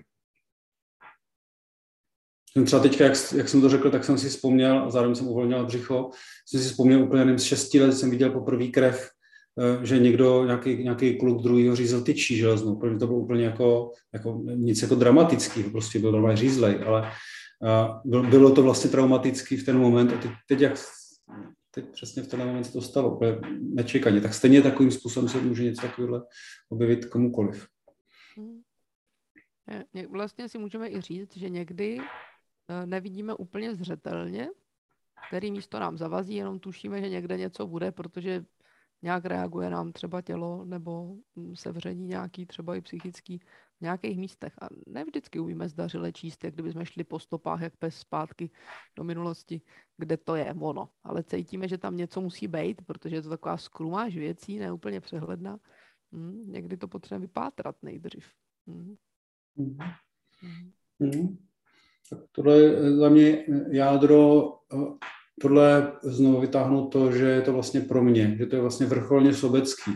Třeba 2.65 2.81
teďka, 2.81 3.03
jak, 3.03 3.13
jak 3.35 3.49
jsem 3.49 3.61
to 3.61 3.69
řekl, 3.69 3.91
tak 3.91 4.03
jsem 4.03 4.17
si 4.17 4.29
vzpomněl, 4.29 4.79
a 4.79 4.89
zároveň 4.89 5.15
jsem 5.15 5.27
uvolnil 5.27 5.65
břicho, 5.65 6.09
jsem 6.47 6.61
si 6.61 6.69
vzpomněl 6.69 7.03
úplně, 7.03 7.25
nevím, 7.25 7.39
z 7.39 7.43
šesti 7.43 7.81
let 7.81 7.91
jsem 7.91 8.09
viděl 8.09 8.29
poprvé 8.29 8.67
krev, 8.67 9.09
že 9.83 9.99
někdo, 9.99 10.45
nějaký, 10.45 10.83
nějaký 10.83 11.17
kluk 11.17 11.43
druhýho 11.43 11.75
řízel 11.75 12.01
tyčí 12.01 12.37
železnou. 12.37 12.75
Pro 12.75 12.89
mě 12.89 12.99
to 12.99 13.07
bylo 13.07 13.19
úplně 13.19 13.45
jako, 13.45 13.91
jako 14.13 14.43
nic 14.55 14.81
jako 14.81 14.95
dramatického, 14.95 15.69
prostě 15.69 15.99
byl 15.99 16.11
normálně 16.11 16.37
řízlej, 16.37 16.83
ale 16.85 17.11
uh, 18.05 18.29
bylo 18.29 18.51
to 18.51 18.63
vlastně 18.63 18.89
traumatický 18.89 19.57
v 19.57 19.65
ten 19.65 19.77
moment 19.77 20.13
a 20.13 20.17
teď, 20.17 20.31
teď 20.47 20.61
jak 20.61 20.77
teď 21.71 21.85
přesně 21.91 22.23
v 22.23 22.27
ten 22.27 22.39
moment 22.39 22.63
se 22.63 22.73
to 22.73 22.81
stalo, 22.81 23.15
úplně 23.15 23.37
nečekaně. 23.59 24.21
Tak 24.21 24.33
stejně 24.33 24.61
takovým 24.61 24.91
způsobem 24.91 25.29
se 25.29 25.41
může 25.41 25.63
něco 25.63 25.81
takového 25.81 26.25
objevit 26.69 27.05
komukoliv. 27.05 27.67
Vlastně 30.09 30.49
si 30.49 30.57
můžeme 30.57 30.89
i 30.89 31.01
říct, 31.01 31.37
že 31.37 31.49
někdy 31.49 31.99
eh, 31.99 32.85
nevidíme 32.85 33.33
úplně 33.33 33.75
zřetelně, 33.75 34.49
který 35.27 35.51
místo 35.51 35.79
nám 35.79 35.97
zavazí, 35.97 36.35
jenom 36.35 36.59
tušíme, 36.59 37.01
že 37.01 37.09
někde 37.09 37.37
něco 37.37 37.67
bude, 37.67 37.91
protože 37.91 38.45
nějak 39.01 39.25
reaguje 39.25 39.69
nám 39.69 39.91
třeba 39.91 40.21
tělo 40.21 40.65
nebo 40.65 41.15
sevření 41.53 42.07
nějaký 42.07 42.45
třeba 42.45 42.75
i 42.75 42.81
psychický 42.81 43.37
v 43.77 43.81
nějakých 43.81 44.17
místech. 44.17 44.53
A 44.61 44.67
ne 44.87 45.03
vždycky 45.03 45.39
umíme 45.39 45.69
zdařile 45.69 46.11
číst, 46.11 46.43
jak 46.43 46.53
kdyby 46.53 46.71
jsme 46.71 46.85
šli 46.85 47.03
po 47.03 47.19
stopách, 47.19 47.61
jak 47.61 47.77
pes 47.77 47.97
zpátky 47.97 48.49
do 48.95 49.03
minulosti, 49.03 49.61
kde 49.97 50.17
to 50.17 50.35
je 50.35 50.53
ono. 50.53 50.89
Ale 51.03 51.23
cítíme, 51.23 51.67
že 51.67 51.77
tam 51.77 51.97
něco 51.97 52.21
musí 52.21 52.47
být, 52.47 52.81
protože 52.85 53.15
je 53.15 53.21
to 53.21 53.29
taková 53.29 53.57
skrumáž 53.57 54.15
věcí, 54.15 54.59
neúplně 54.59 55.01
přehledná. 55.01 55.59
Hmm, 56.11 56.51
někdy 56.51 56.77
to 56.77 56.87
potřebujeme 56.87 57.25
vypátrat 57.25 57.75
nejdřív. 57.81 58.25
Hmm. 58.67 58.95
Mm-hmm. 59.57 59.93
Mm-hmm. 61.01 61.37
Tak 62.09 62.19
tohle 62.31 62.59
je 62.59 62.95
za 62.95 63.09
mě 63.09 63.45
jádro, 63.71 64.49
tohle 65.41 65.93
znovu 66.03 66.41
vytáhnout 66.41 66.91
to, 66.91 67.11
že 67.11 67.25
je 67.25 67.41
to 67.41 67.53
vlastně 67.53 67.81
pro 67.81 68.03
mě, 68.03 68.35
že 68.37 68.45
to 68.45 68.55
je 68.55 68.61
vlastně 68.61 68.85
vrcholně 68.85 69.33
sobecký. 69.33 69.91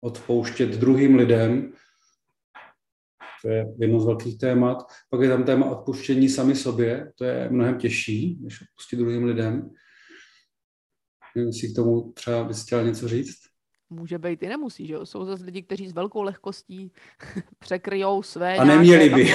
Odpouštět 0.00 0.70
druhým 0.70 1.14
lidem, 1.14 1.72
to 3.42 3.48
je 3.48 3.66
jedno 3.78 4.00
z 4.00 4.06
velkých 4.06 4.38
témat. 4.38 4.78
Pak 5.10 5.20
je 5.20 5.28
tam 5.28 5.44
téma 5.44 5.70
odpuštění 5.70 6.28
sami 6.28 6.56
sobě, 6.56 7.12
to 7.18 7.24
je 7.24 7.48
mnohem 7.50 7.78
těžší, 7.78 8.38
než 8.40 8.62
odpustit 8.62 8.96
druhým 8.96 9.24
lidem. 9.24 9.70
Nevím, 11.36 11.52
k 11.52 11.76
tomu 11.76 12.12
třeba 12.12 12.44
bys 12.44 12.62
chtěl 12.62 12.84
něco 12.84 13.08
říct? 13.08 13.53
Může 13.90 14.18
být 14.18 14.42
i 14.42 14.48
nemusí, 14.48 14.86
že 14.86 14.94
jo? 14.94 15.06
Jsou 15.06 15.24
zase 15.24 15.44
lidi, 15.44 15.62
kteří 15.62 15.88
s 15.88 15.92
velkou 15.92 16.22
lehkostí 16.22 16.92
překryjou 17.58 18.22
své 18.22 18.56
a 18.56 18.64
neměli 18.64 19.10
by. 19.10 19.32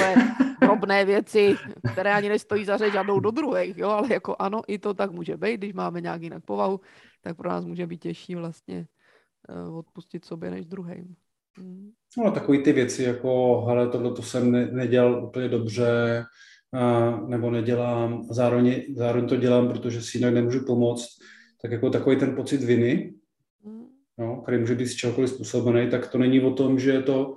drobné 0.60 1.04
věci, 1.04 1.54
které 1.92 2.14
ani 2.14 2.28
nestojí 2.28 2.64
za 2.64 2.76
řeč 2.76 2.94
a 2.94 3.02
do 3.02 3.30
druhých, 3.30 3.78
jo? 3.78 3.88
Ale 3.88 4.12
jako 4.12 4.36
ano, 4.38 4.62
i 4.68 4.78
to 4.78 4.94
tak 4.94 5.10
může 5.10 5.36
být, 5.36 5.56
když 5.56 5.72
máme 5.72 6.00
nějak 6.00 6.22
jinak 6.22 6.44
povahu, 6.44 6.80
tak 7.22 7.36
pro 7.36 7.48
nás 7.48 7.64
může 7.64 7.86
být 7.86 8.00
těžší 8.00 8.34
vlastně 8.34 8.86
uh, 9.68 9.78
odpustit 9.78 10.24
sobě 10.24 10.50
než 10.50 10.66
druhým. 10.66 11.14
Hmm. 11.58 11.90
No 12.18 12.30
takový 12.30 12.62
ty 12.62 12.72
věci 12.72 13.02
jako, 13.02 13.60
hele, 13.68 13.88
tohle 13.88 14.12
to 14.12 14.22
jsem 14.22 14.52
ne, 14.52 14.66
nedělal 14.66 15.24
úplně 15.24 15.48
dobře, 15.48 16.24
uh, 16.72 17.28
nebo 17.28 17.50
nedělám, 17.50 18.22
zároveň, 18.30 18.82
zároveň 18.96 19.28
to 19.28 19.36
dělám, 19.36 19.68
protože 19.68 20.02
si 20.02 20.18
jinak 20.18 20.34
nemůžu 20.34 20.66
pomoct, 20.66 21.08
tak 21.62 21.72
jako 21.72 21.90
takový 21.90 22.16
ten 22.16 22.36
pocit 22.36 22.62
viny, 22.62 23.14
no, 24.20 24.40
který 24.42 24.58
může 24.58 24.74
být 24.74 24.86
z 24.86 24.94
čehokoliv 24.94 25.30
způsobený, 25.30 25.90
tak 25.90 26.08
to 26.08 26.18
není 26.18 26.40
o 26.40 26.50
tom, 26.50 26.78
že 26.78 26.90
je 26.90 27.02
to, 27.02 27.36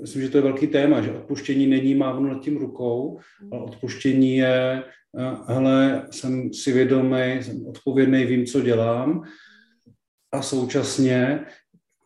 myslím, 0.00 0.22
že 0.22 0.28
to 0.28 0.38
je 0.38 0.42
velký 0.42 0.66
téma, 0.66 1.00
že 1.00 1.12
odpuštění 1.12 1.66
není 1.66 1.94
mávnu 1.94 2.28
nad 2.28 2.42
tím 2.42 2.56
rukou, 2.56 3.20
ale 3.52 3.62
odpuštění 3.62 4.36
je, 4.36 4.84
eh, 5.18 5.36
hele, 5.46 6.06
jsem 6.10 6.52
si 6.52 6.72
vědomý, 6.72 7.42
jsem 7.42 7.66
odpovědný, 7.66 8.24
vím, 8.24 8.46
co 8.46 8.60
dělám. 8.60 9.24
A 10.32 10.42
současně 10.42 11.46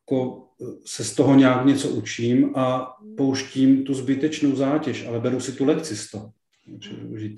jako 0.01 0.49
se 0.85 1.05
z 1.05 1.15
toho 1.15 1.35
nějak 1.35 1.67
něco 1.67 1.89
učím 1.89 2.57
a 2.57 2.97
pouštím 3.17 3.85
tu 3.85 3.95
zbytečnou 3.95 4.57
zátěž, 4.57 5.07
ale 5.07 5.21
beru 5.21 5.41
si 5.41 5.53
tu 5.53 5.65
lekci 5.65 5.97
z 5.97 6.11
toho. 6.11 6.33
Že, 6.81 6.91
že, 7.17 7.29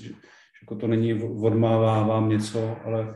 že 0.00 0.10
jako 0.62 0.76
to 0.76 0.86
není 0.86 1.14
odmávám 1.22 2.28
něco, 2.28 2.76
ale 2.84 3.14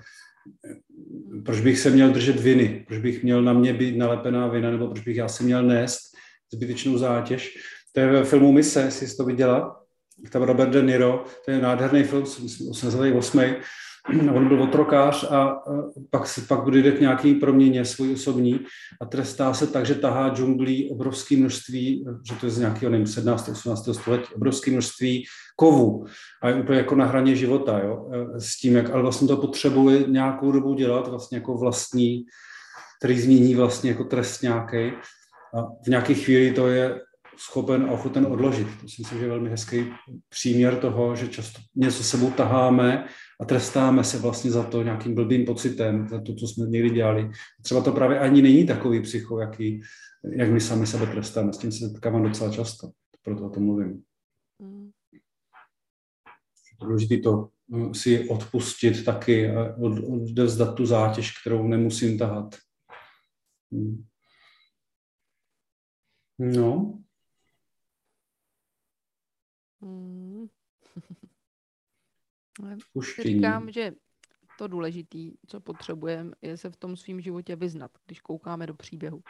proč 1.45 1.61
bych 1.61 1.79
se 1.79 1.91
měl 1.91 2.11
držet 2.11 2.41
viny, 2.41 2.85
proč 2.89 2.99
bych 2.99 3.23
měl 3.23 3.43
na 3.43 3.53
mě 3.53 3.75
být 3.75 3.97
nalepená 3.97 4.47
vina, 4.47 4.71
nebo 4.71 4.89
proč 4.89 5.05
bych 5.05 5.17
já 5.17 5.29
si 5.29 5.45
měl 5.45 5.63
nést 5.63 5.99
zbytečnou 6.53 6.99
zátěž. 6.99 7.59
To 7.93 8.01
je 8.01 8.07
ve 8.07 8.25
filmu 8.25 8.53
Mise, 8.53 8.81
jestli 8.81 9.07
jsi 9.07 9.17
to 9.17 9.25
viděla, 9.25 9.81
tam 10.31 10.43
Robert 10.43 10.71
De 10.71 10.83
Niro, 10.83 11.25
to 11.45 11.51
je 11.51 11.61
nádherný 11.61 12.05
film, 12.05 12.25
88. 12.71 13.41
On 14.35 14.49
byl 14.49 14.63
otrokář 14.63 15.25
a 15.31 15.63
pak, 16.11 16.23
pak 16.49 16.65
dojde 16.65 16.93
k 16.93 17.01
nějaký 17.01 17.35
proměně 17.35 17.85
svůj 17.85 18.13
osobní 18.13 18.61
a 19.01 19.07
trestá 19.07 19.55
se 19.55 19.67
tak, 19.67 19.87
že 19.87 19.95
tahá 19.95 20.35
džunglí 20.35 20.91
obrovské 20.91 21.37
množství, 21.37 22.05
že 22.29 22.35
to 22.41 22.47
je 22.47 22.51
z 22.51 22.59
nějakého, 22.59 22.93
nevím, 22.93 23.07
17. 23.07 23.49
18. 23.49 23.89
století, 23.93 24.35
obrovské 24.35 24.71
množství 24.71 25.25
kovů 25.57 26.07
a 26.43 26.49
je 26.49 26.55
úplně 26.55 26.79
jako 26.79 26.95
na 26.95 27.05
hraně 27.05 27.37
života, 27.37 27.79
jo, 27.79 28.11
s 28.39 28.57
tím, 28.57 28.77
jak, 28.77 28.91
ale 28.91 29.03
vlastně 29.03 29.29
to 29.29 29.37
potřebuje 29.37 30.05
nějakou 30.07 30.53
dobu 30.53 30.75
dělat, 30.75 31.09
vlastně 31.09 31.39
jako 31.39 31.59
vlastní, 31.59 32.25
který 32.99 33.21
změní 33.21 33.55
vlastně 33.55 33.91
jako 33.91 34.05
trest 34.05 34.43
nějaký. 34.43 34.93
A 35.55 35.63
v 35.85 35.87
nějaké 35.89 36.15
chvíli 36.15 36.53
to 36.53 36.69
je 36.69 37.01
schopen 37.37 37.87
a 37.89 37.93
ochoten 37.93 38.27
odložit. 38.27 38.67
To 38.81 38.89
si 38.89 39.03
myslím, 39.03 39.19
že 39.19 39.25
je 39.25 39.31
velmi 39.31 39.51
hezký 39.51 39.93
příměr 40.29 40.77
toho, 40.77 41.17
že 41.17 41.29
často 41.29 41.61
něco 41.77 42.03
sebou 42.03 42.31
taháme 42.31 43.05
a 43.41 43.45
trestáme 43.45 44.05
se 44.05 44.19
vlastně 44.19 44.51
za 44.51 44.65
to 44.65 44.83
nějakým 44.83 45.15
blbým 45.15 45.45
pocitem, 45.45 46.09
za 46.09 46.21
to, 46.21 46.35
co 46.35 46.47
jsme 46.47 46.67
někdy 46.67 46.91
dělali. 46.91 47.31
Třeba 47.63 47.83
to 47.83 47.93
právě 47.93 48.19
ani 48.19 48.43
není 48.43 48.67
takový 48.67 49.03
psycho, 49.03 49.41
jaký, 49.41 49.83
jak 50.37 50.51
my 50.51 50.61
sami 50.61 50.87
sebe 50.87 51.07
trestáme. 51.07 51.53
S 51.53 51.59
tím 51.59 51.73
se 51.73 51.89
setkávám 51.89 52.23
docela 52.23 52.53
často, 52.53 52.91
proto 53.23 53.47
o 53.47 53.51
tom 53.51 53.65
mluvím. 53.65 54.03
Mm. 54.59 54.91
Důležité 56.83 57.17
to 57.17 57.49
eh, 57.75 57.95
si 57.95 58.29
odpustit 58.29 59.05
taky 59.05 59.51
a 59.51 59.77
odevzdat 59.77 60.75
tu 60.75 60.87
zátěž, 60.87 61.41
kterou 61.41 61.69
nemusím 61.69 62.19
tahat. 62.19 62.57
Hmm. 63.73 64.05
No. 66.39 67.01
Hmm. 72.61 72.79
Říkám, 73.23 73.71
že 73.71 73.93
to 74.59 74.69
důležité, 74.69 75.19
co 75.47 75.61
potřebujeme, 75.61 76.31
je 76.43 76.57
se 76.57 76.71
v 76.71 76.77
tom 76.77 76.97
svém 76.97 77.21
životě 77.21 77.57
vyznat, 77.57 77.91
když 78.07 78.21
koukáme 78.21 78.67
do 78.67 78.75
příběhu. 78.75 79.23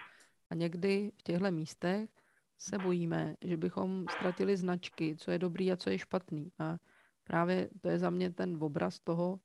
A 0.50 0.54
někdy 0.54 1.12
v 1.16 1.22
těchto 1.22 1.50
místech 1.50 2.10
se 2.58 2.78
bojíme, 2.78 3.36
že 3.40 3.56
bychom 3.56 4.04
ztratili 4.10 4.56
značky, 4.56 5.16
co 5.16 5.30
je 5.30 5.38
dobrý 5.38 5.72
a 5.72 5.76
co 5.76 5.90
je 5.90 5.98
špatný. 5.98 6.52
A 6.58 6.78
právě 7.24 7.70
to 7.80 7.88
je 7.88 7.98
za 7.98 8.10
mě 8.10 8.30
ten 8.30 8.58
obraz 8.60 9.00
toho, 9.00 9.40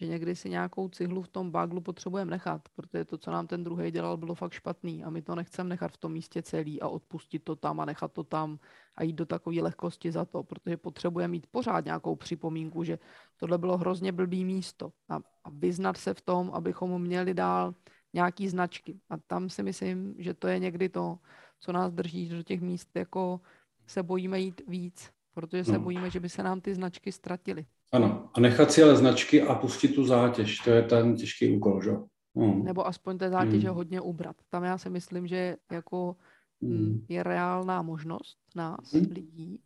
že 0.00 0.06
někdy 0.06 0.36
si 0.36 0.50
nějakou 0.50 0.88
cihlu 0.88 1.22
v 1.22 1.28
tom 1.28 1.50
baglu 1.50 1.80
potřebujeme 1.80 2.30
nechat, 2.30 2.68
protože 2.68 3.04
to, 3.04 3.18
co 3.18 3.30
nám 3.30 3.46
ten 3.46 3.64
druhý 3.64 3.90
dělal, 3.90 4.16
bylo 4.16 4.34
fakt 4.34 4.52
špatný 4.52 5.04
a 5.04 5.10
my 5.10 5.22
to 5.22 5.34
nechceme 5.34 5.68
nechat 5.68 5.92
v 5.92 5.96
tom 5.96 6.12
místě 6.12 6.42
celý 6.42 6.80
a 6.80 6.88
odpustit 6.88 7.44
to 7.44 7.56
tam 7.56 7.80
a 7.80 7.84
nechat 7.84 8.12
to 8.12 8.24
tam 8.24 8.58
a 8.96 9.02
jít 9.02 9.12
do 9.12 9.26
takové 9.26 9.62
lehkosti 9.62 10.12
za 10.12 10.24
to, 10.24 10.42
protože 10.42 10.76
potřebujeme 10.76 11.32
mít 11.32 11.46
pořád 11.46 11.84
nějakou 11.84 12.16
připomínku, 12.16 12.84
že 12.84 12.98
tohle 13.36 13.58
bylo 13.58 13.76
hrozně 13.76 14.12
blbý 14.12 14.44
místo 14.44 14.92
a, 15.08 15.16
a 15.44 15.50
vyznat 15.50 15.96
se 15.96 16.14
v 16.14 16.20
tom, 16.20 16.50
abychom 16.54 17.02
měli 17.02 17.34
dál 17.34 17.74
nějaký 18.12 18.48
značky. 18.48 19.00
A 19.10 19.16
tam 19.16 19.48
si 19.48 19.62
myslím, 19.62 20.14
že 20.18 20.34
to 20.34 20.48
je 20.48 20.58
někdy 20.58 20.88
to, 20.88 21.18
co 21.58 21.72
nás 21.72 21.92
drží 21.92 22.28
do 22.28 22.42
těch 22.42 22.60
míst, 22.60 22.96
jako 22.96 23.40
se 23.86 24.02
bojíme 24.02 24.40
jít 24.40 24.62
víc, 24.68 25.10
protože 25.34 25.64
se 25.64 25.72
no. 25.72 25.80
bojíme, 25.80 26.10
že 26.10 26.20
by 26.20 26.28
se 26.28 26.42
nám 26.42 26.60
ty 26.60 26.74
značky 26.74 27.12
ztratily. 27.12 27.66
Ano, 27.92 28.30
a 28.34 28.40
nechat 28.40 28.72
si 28.72 28.82
ale 28.82 28.96
značky 28.96 29.42
a 29.42 29.54
pustit 29.54 29.88
tu 29.88 30.04
zátěž, 30.04 30.58
to 30.58 30.70
je 30.70 30.82
ten 30.82 31.16
těžký 31.16 31.56
úkol, 31.56 31.82
že? 31.82 31.90
Hmm. 32.36 32.64
Nebo 32.64 32.86
aspoň 32.86 33.18
té 33.18 33.30
zátěže 33.30 33.68
hmm. 33.68 33.76
hodně 33.76 34.00
ubrat. 34.00 34.36
Tam 34.48 34.64
já 34.64 34.78
si 34.78 34.90
myslím, 34.90 35.26
že 35.26 35.56
jako 35.72 36.16
hmm. 36.62 37.04
je 37.08 37.22
reálná 37.22 37.82
možnost 37.82 38.38
nás, 38.56 38.92
hmm. 38.92 39.06
lidí, 39.10 39.60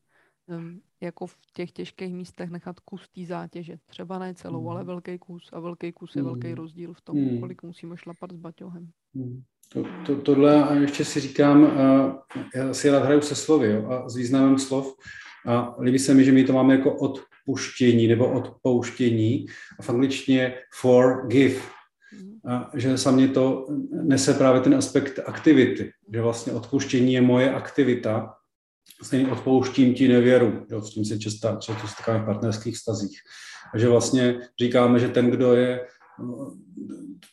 um, 0.47 0.81
jako 1.01 1.27
v 1.27 1.37
těch 1.53 1.73
těžkých 1.73 2.15
místech 2.15 2.51
nechat 2.51 2.81
kus 2.81 3.09
té 3.09 3.27
zátěže. 3.27 3.77
Třeba 3.87 4.19
ne 4.19 4.35
celou, 4.35 4.61
hmm. 4.61 4.69
ale 4.69 4.85
velký 4.85 5.19
kus. 5.19 5.51
A 5.53 5.61
velký 5.61 5.93
kus 5.93 6.17
je 6.17 6.23
hmm. 6.23 6.31
velký 6.31 6.55
rozdíl 6.55 6.95
v 6.95 7.01
tom, 7.01 7.17
hmm. 7.17 7.41
kolik 7.41 7.63
musíme 7.63 7.97
šlapat 7.97 8.33
s 8.33 8.37
baťohem. 8.37 8.89
Hmm. 9.15 9.43
To, 9.73 9.85
to, 10.07 10.23
tohle 10.23 10.65
a 10.65 10.75
ještě 10.75 11.05
si 11.05 11.21
říkám, 11.21 11.63
uh, 11.63 11.71
já 12.55 12.75
si 12.75 12.91
rád 12.91 13.05
hraju 13.05 13.21
se 13.21 13.35
slovy 13.35 13.71
jo, 13.71 13.89
a 13.89 14.09
s 14.09 14.17
významem 14.17 14.59
slov. 14.59 14.95
A 15.47 15.77
líbí 15.81 15.99
se 15.99 16.15
mi, 16.15 16.25
že 16.25 16.33
my 16.33 16.45
to 16.45 16.53
máme 16.53 16.75
jako 16.75 16.99
od 16.99 17.21
odpuštění 17.45 18.09
nebo 18.09 18.33
odpouštění 18.33 19.47
a 19.79 19.83
v 19.83 19.91
angličtině 19.91 20.55
forgive. 20.81 21.61
A 22.49 22.71
že 22.75 22.99
sami 22.99 23.29
to 23.29 23.67
nese 24.03 24.35
právě 24.35 24.61
ten 24.61 24.75
aspekt 24.75 25.21
aktivity, 25.27 25.91
že 26.15 26.21
vlastně 26.21 26.53
odpuštění 26.53 27.15
je 27.15 27.21
moje 27.21 27.55
aktivita 27.55 28.35
vlastně 29.01 29.33
odpouštím 29.33 29.95
ti 29.95 30.09
nevěru, 30.09 30.67
jo, 30.71 30.83
s 30.83 30.91
tím 30.91 31.05
se 31.05 31.19
často, 31.19 31.57
často 31.61 31.89
setkáme 31.89 32.23
v 32.23 32.27
partnerských 32.27 32.77
stazích. 32.77 33.19
A 33.75 33.79
že 33.79 33.89
vlastně 33.89 34.41
říkáme, 34.61 34.99
že 34.99 35.09
ten, 35.09 35.31
kdo 35.31 35.55
je, 35.55 35.87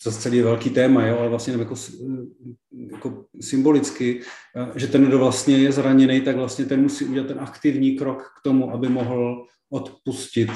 to 0.03 0.11
celý 0.11 0.37
je 0.37 0.43
velký 0.43 0.69
téma, 0.69 1.05
jo, 1.05 1.17
ale 1.19 1.29
vlastně 1.29 1.53
jako, 1.53 1.75
jako 2.91 3.25
symbolicky, 3.41 4.21
že 4.75 4.87
ten, 4.87 5.05
kdo 5.05 5.19
vlastně 5.19 5.57
je 5.57 5.71
zraněný, 5.71 6.21
tak 6.21 6.35
vlastně 6.35 6.65
ten 6.65 6.81
musí 6.81 7.05
udělat 7.05 7.27
ten 7.27 7.39
aktivní 7.39 7.95
krok 7.97 8.33
k 8.39 8.43
tomu, 8.43 8.71
aby 8.71 8.89
mohl 8.89 9.45
odpustit. 9.71 10.49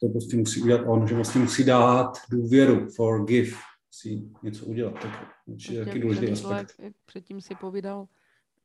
To 0.00 0.08
prostě 0.08 0.36
musí 0.36 0.62
udělat 0.62 0.84
on, 0.86 1.06
že 1.06 1.14
vlastně 1.14 1.40
musí 1.40 1.64
dát 1.64 2.12
důvěru, 2.30 2.88
forgive, 2.90 3.56
musí 3.88 4.32
něco 4.42 4.66
udělat. 4.66 4.92
Tak 5.02 5.32
určitě 5.46 5.84
taky 5.84 5.98
důležitý 5.98 6.32
aspekt. 6.32 6.80
Předtím 7.06 7.40
si 7.40 7.54
povídal, 7.54 8.08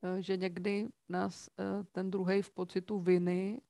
eh, 0.03 0.21
že 0.21 0.37
někdy 0.37 0.87
nás 1.09 1.49
eh, 1.59 1.83
ten 1.91 2.11
druhý 2.11 2.41
v 2.41 2.51
pocitu 2.51 2.99
viny 2.99 3.61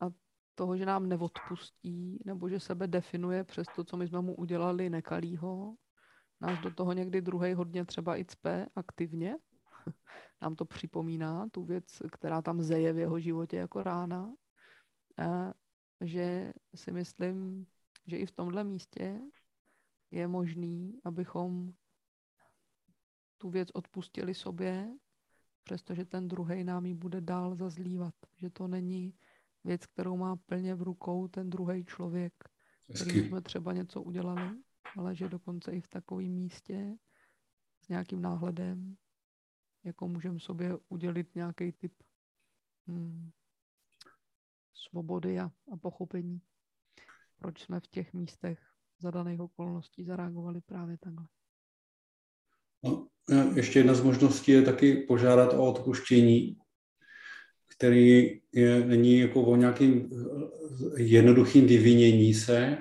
a 0.00 0.06
toho, 0.54 0.76
že 0.76 0.86
nám 0.86 1.08
neodpustí, 1.08 2.18
nebo 2.24 2.48
že 2.48 2.60
sebe 2.60 2.86
definuje 2.86 3.44
přes 3.44 3.66
to, 3.76 3.84
co 3.84 3.96
my 3.96 4.08
jsme 4.08 4.20
mu 4.20 4.34
udělali 4.34 4.90
nekalýho, 4.90 5.74
nás 6.42 6.60
do 6.60 6.70
toho 6.70 6.92
někdy 6.92 7.20
druhý 7.20 7.54
hodně 7.54 7.84
třeba 7.84 8.18
i 8.18 8.24
cpe 8.24 8.66
aktivně. 8.74 9.36
Nám 10.42 10.54
to 10.54 10.64
připomíná 10.64 11.48
tu 11.50 11.64
věc, 11.64 12.02
která 12.12 12.42
tam 12.42 12.62
zeje 12.62 12.92
v 12.92 12.98
jeho 12.98 13.20
životě 13.20 13.56
jako 13.56 13.82
rána. 13.82 14.32
A 15.18 15.54
že 16.00 16.52
si 16.74 16.92
myslím, 16.92 17.66
že 18.06 18.16
i 18.16 18.26
v 18.26 18.30
tomhle 18.30 18.64
místě 18.64 19.20
je 20.10 20.28
možný, 20.28 21.00
abychom 21.04 21.74
tu 23.38 23.50
věc 23.50 23.68
odpustili 23.70 24.34
sobě, 24.34 24.96
přestože 25.64 26.04
ten 26.04 26.28
druhý 26.28 26.64
nám 26.64 26.86
ji 26.86 26.94
bude 26.94 27.20
dál 27.20 27.56
zazlívat. 27.56 28.14
Že 28.36 28.50
to 28.50 28.68
není 28.68 29.14
věc, 29.64 29.86
kterou 29.86 30.16
má 30.16 30.36
plně 30.36 30.74
v 30.74 30.82
rukou 30.82 31.28
ten 31.28 31.50
druhý 31.50 31.84
člověk, 31.84 32.32
který 32.94 33.28
jsme 33.28 33.40
třeba 33.40 33.72
něco 33.72 34.02
udělali, 34.02 34.62
ale 34.96 35.14
že 35.14 35.28
dokonce 35.28 35.72
i 35.72 35.80
v 35.80 35.88
takovém 35.88 36.32
místě 36.32 36.96
s 37.80 37.88
nějakým 37.88 38.22
náhledem, 38.22 38.96
jako 39.84 40.08
můžeme 40.08 40.40
sobě 40.40 40.78
udělit 40.88 41.34
nějaký 41.34 41.72
typ. 41.72 41.92
Hmm, 42.86 43.30
svobody 44.90 45.38
a, 45.40 45.50
a 45.72 45.76
pochopení, 45.76 46.40
proč 47.38 47.62
jsme 47.62 47.80
v 47.80 47.86
těch 47.86 48.12
místech 48.12 48.58
za 49.00 49.10
daných 49.10 49.40
okolností 49.40 50.04
zareagovali 50.04 50.60
právě 50.60 50.98
takhle. 50.98 51.26
No, 52.84 53.08
ještě 53.54 53.78
jedna 53.78 53.94
z 53.94 54.02
možností 54.02 54.52
je 54.52 54.62
taky 54.62 54.96
požádat 54.96 55.52
o 55.52 55.72
odpuštění, 55.72 56.56
který 57.76 58.40
je, 58.52 58.84
není 58.84 59.18
jako 59.18 59.42
o 59.42 59.56
nějakým 59.56 60.10
jednoduchým 60.96 61.66
vyvinění 61.66 62.34
se, 62.34 62.78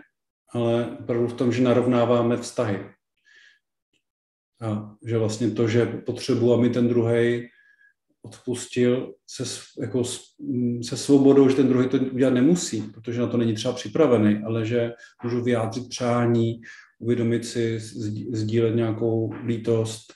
ale 0.54 0.98
opravdu 0.98 1.28
v 1.28 1.34
tom, 1.34 1.52
že 1.52 1.64
narovnáváme 1.64 2.38
vztahy. 2.38 2.90
A 4.62 4.96
že 5.06 5.18
vlastně 5.18 5.52
to, 5.52 5.68
že 5.68 5.86
potřebuji, 5.86 6.54
aby 6.54 6.70
ten 6.70 6.88
druhý 6.88 7.50
odpustil 8.22 9.14
se, 9.28 9.44
jako, 9.82 10.04
se 10.82 10.98
svobodou, 10.98 11.50
že 11.50 11.56
ten 11.56 11.70
druhý 11.70 11.90
to 11.90 11.98
udělat 11.98 12.34
nemusí, 12.34 12.82
protože 12.82 13.22
na 13.22 13.28
to 13.28 13.38
není 13.38 13.54
třeba 13.54 13.74
připravený, 13.74 14.44
ale 14.46 14.66
že 14.66 14.94
můžu 15.24 15.44
vyjádřit 15.44 15.90
přání, 15.90 16.62
uvědomit 17.00 17.46
si, 17.46 17.80
sdílet 18.32 18.76
nějakou 18.76 19.34
lítost, 19.46 20.14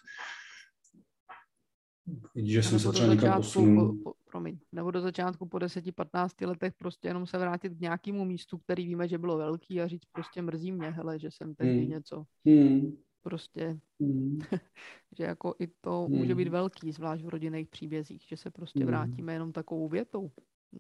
že 2.36 2.64
jsem 2.64 2.80
se 2.80 2.92
třeba 2.92 3.14
někam 3.14 3.38
posunul. 3.38 3.98
Po, 3.98 4.04
po, 4.04 4.14
promiň, 4.32 4.60
nebo 4.72 4.92
do 4.92 5.02
začátku 5.02 5.46
po 5.46 5.58
10-15 5.58 6.48
letech 6.48 6.74
prostě 6.78 7.08
jenom 7.08 7.28
se 7.28 7.38
vrátit 7.38 7.70
k 7.70 7.80
nějakému 7.80 8.26
místu, 8.26 8.58
který 8.58 8.86
víme, 8.86 9.08
že 9.08 9.18
bylo 9.18 9.38
velký 9.38 9.82
a 9.82 9.88
říct 9.88 10.06
prostě 10.12 10.42
mrzí 10.42 10.72
mě, 10.72 10.90
hele, 10.90 11.20
že 11.20 11.32
jsem 11.32 11.56
tehdy 11.56 11.80
hmm. 11.80 11.90
něco 11.90 12.24
hmm 12.46 12.98
prostě, 13.26 13.78
hmm. 14.00 14.40
že 15.18 15.24
jako 15.24 15.56
i 15.60 15.68
to 15.82 16.06
hmm. 16.06 16.18
může 16.18 16.36
být 16.36 16.48
velký, 16.48 16.92
zvlášť 16.92 17.24
v 17.24 17.30
rodinných 17.30 17.68
příbězích, 17.68 18.26
že 18.30 18.38
se 18.38 18.52
prostě 18.52 18.80
hmm. 18.80 18.88
vrátíme 18.88 19.34
jenom 19.34 19.52
takovou 19.52 19.90
větou, 19.90 20.32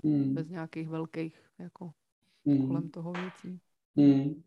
hmm. 0.03 0.33
bez 0.33 0.49
nějakých 0.49 0.89
velkých 0.89 1.41
jako 1.59 1.91
hmm. 2.47 2.67
kolem 2.67 2.89
toho 2.89 3.13
věcí. 3.13 3.59
Hmm. 3.97 4.43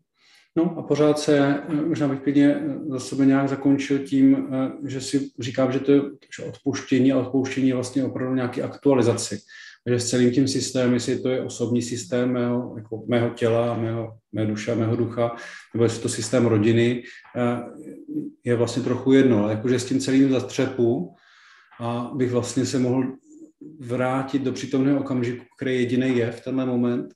No 0.55 0.77
a 0.77 0.83
pořád 0.83 1.19
se, 1.19 1.63
možná 1.87 2.07
bych 2.07 2.21
klidně 2.21 2.61
za 2.89 2.99
sebe 2.99 3.25
nějak 3.25 3.49
zakončil 3.49 3.99
tím, 3.99 4.47
že 4.85 5.01
si 5.01 5.31
říkám, 5.39 5.71
že 5.71 5.79
to 5.79 5.91
je 5.91 6.01
že 6.35 6.43
odpuštění 6.43 7.11
a 7.11 7.19
odpouštění 7.19 7.67
je 7.67 7.75
vlastně 7.75 8.03
opravdu 8.03 8.35
nějaký 8.35 8.61
aktualizaci 8.61 9.39
že 9.87 9.99
s 9.99 10.09
celým 10.09 10.31
tím 10.31 10.47
systémem, 10.47 10.93
jestli 10.93 11.19
to 11.19 11.29
je 11.29 11.41
osobní 11.41 11.81
systém 11.81 12.31
mého, 12.33 12.73
jako 12.77 13.03
mého 13.07 13.29
těla, 13.29 13.77
mého, 13.77 14.17
mé 14.31 14.45
duše, 14.45 14.75
mého 14.75 14.95
ducha, 14.95 15.35
nebo 15.73 15.83
jestli 15.83 16.01
to 16.01 16.09
systém 16.09 16.45
rodiny, 16.45 17.03
eh, 17.35 17.59
je 18.43 18.55
vlastně 18.55 18.83
trochu 18.83 19.13
jedno. 19.13 19.49
Jakože 19.49 19.79
s 19.79 19.85
tím 19.85 19.99
celým 19.99 20.31
zastřepu 20.31 21.15
a 21.79 22.11
bych 22.15 22.31
vlastně 22.31 22.65
se 22.65 22.79
mohl 22.79 23.03
vrátit 23.79 24.41
do 24.41 24.51
přítomného 24.51 24.99
okamžiku, 24.99 25.45
který 25.57 25.75
jediný 25.75 26.17
je 26.17 26.31
v 26.31 26.41
tenhle 26.41 26.65
moment 26.65 27.13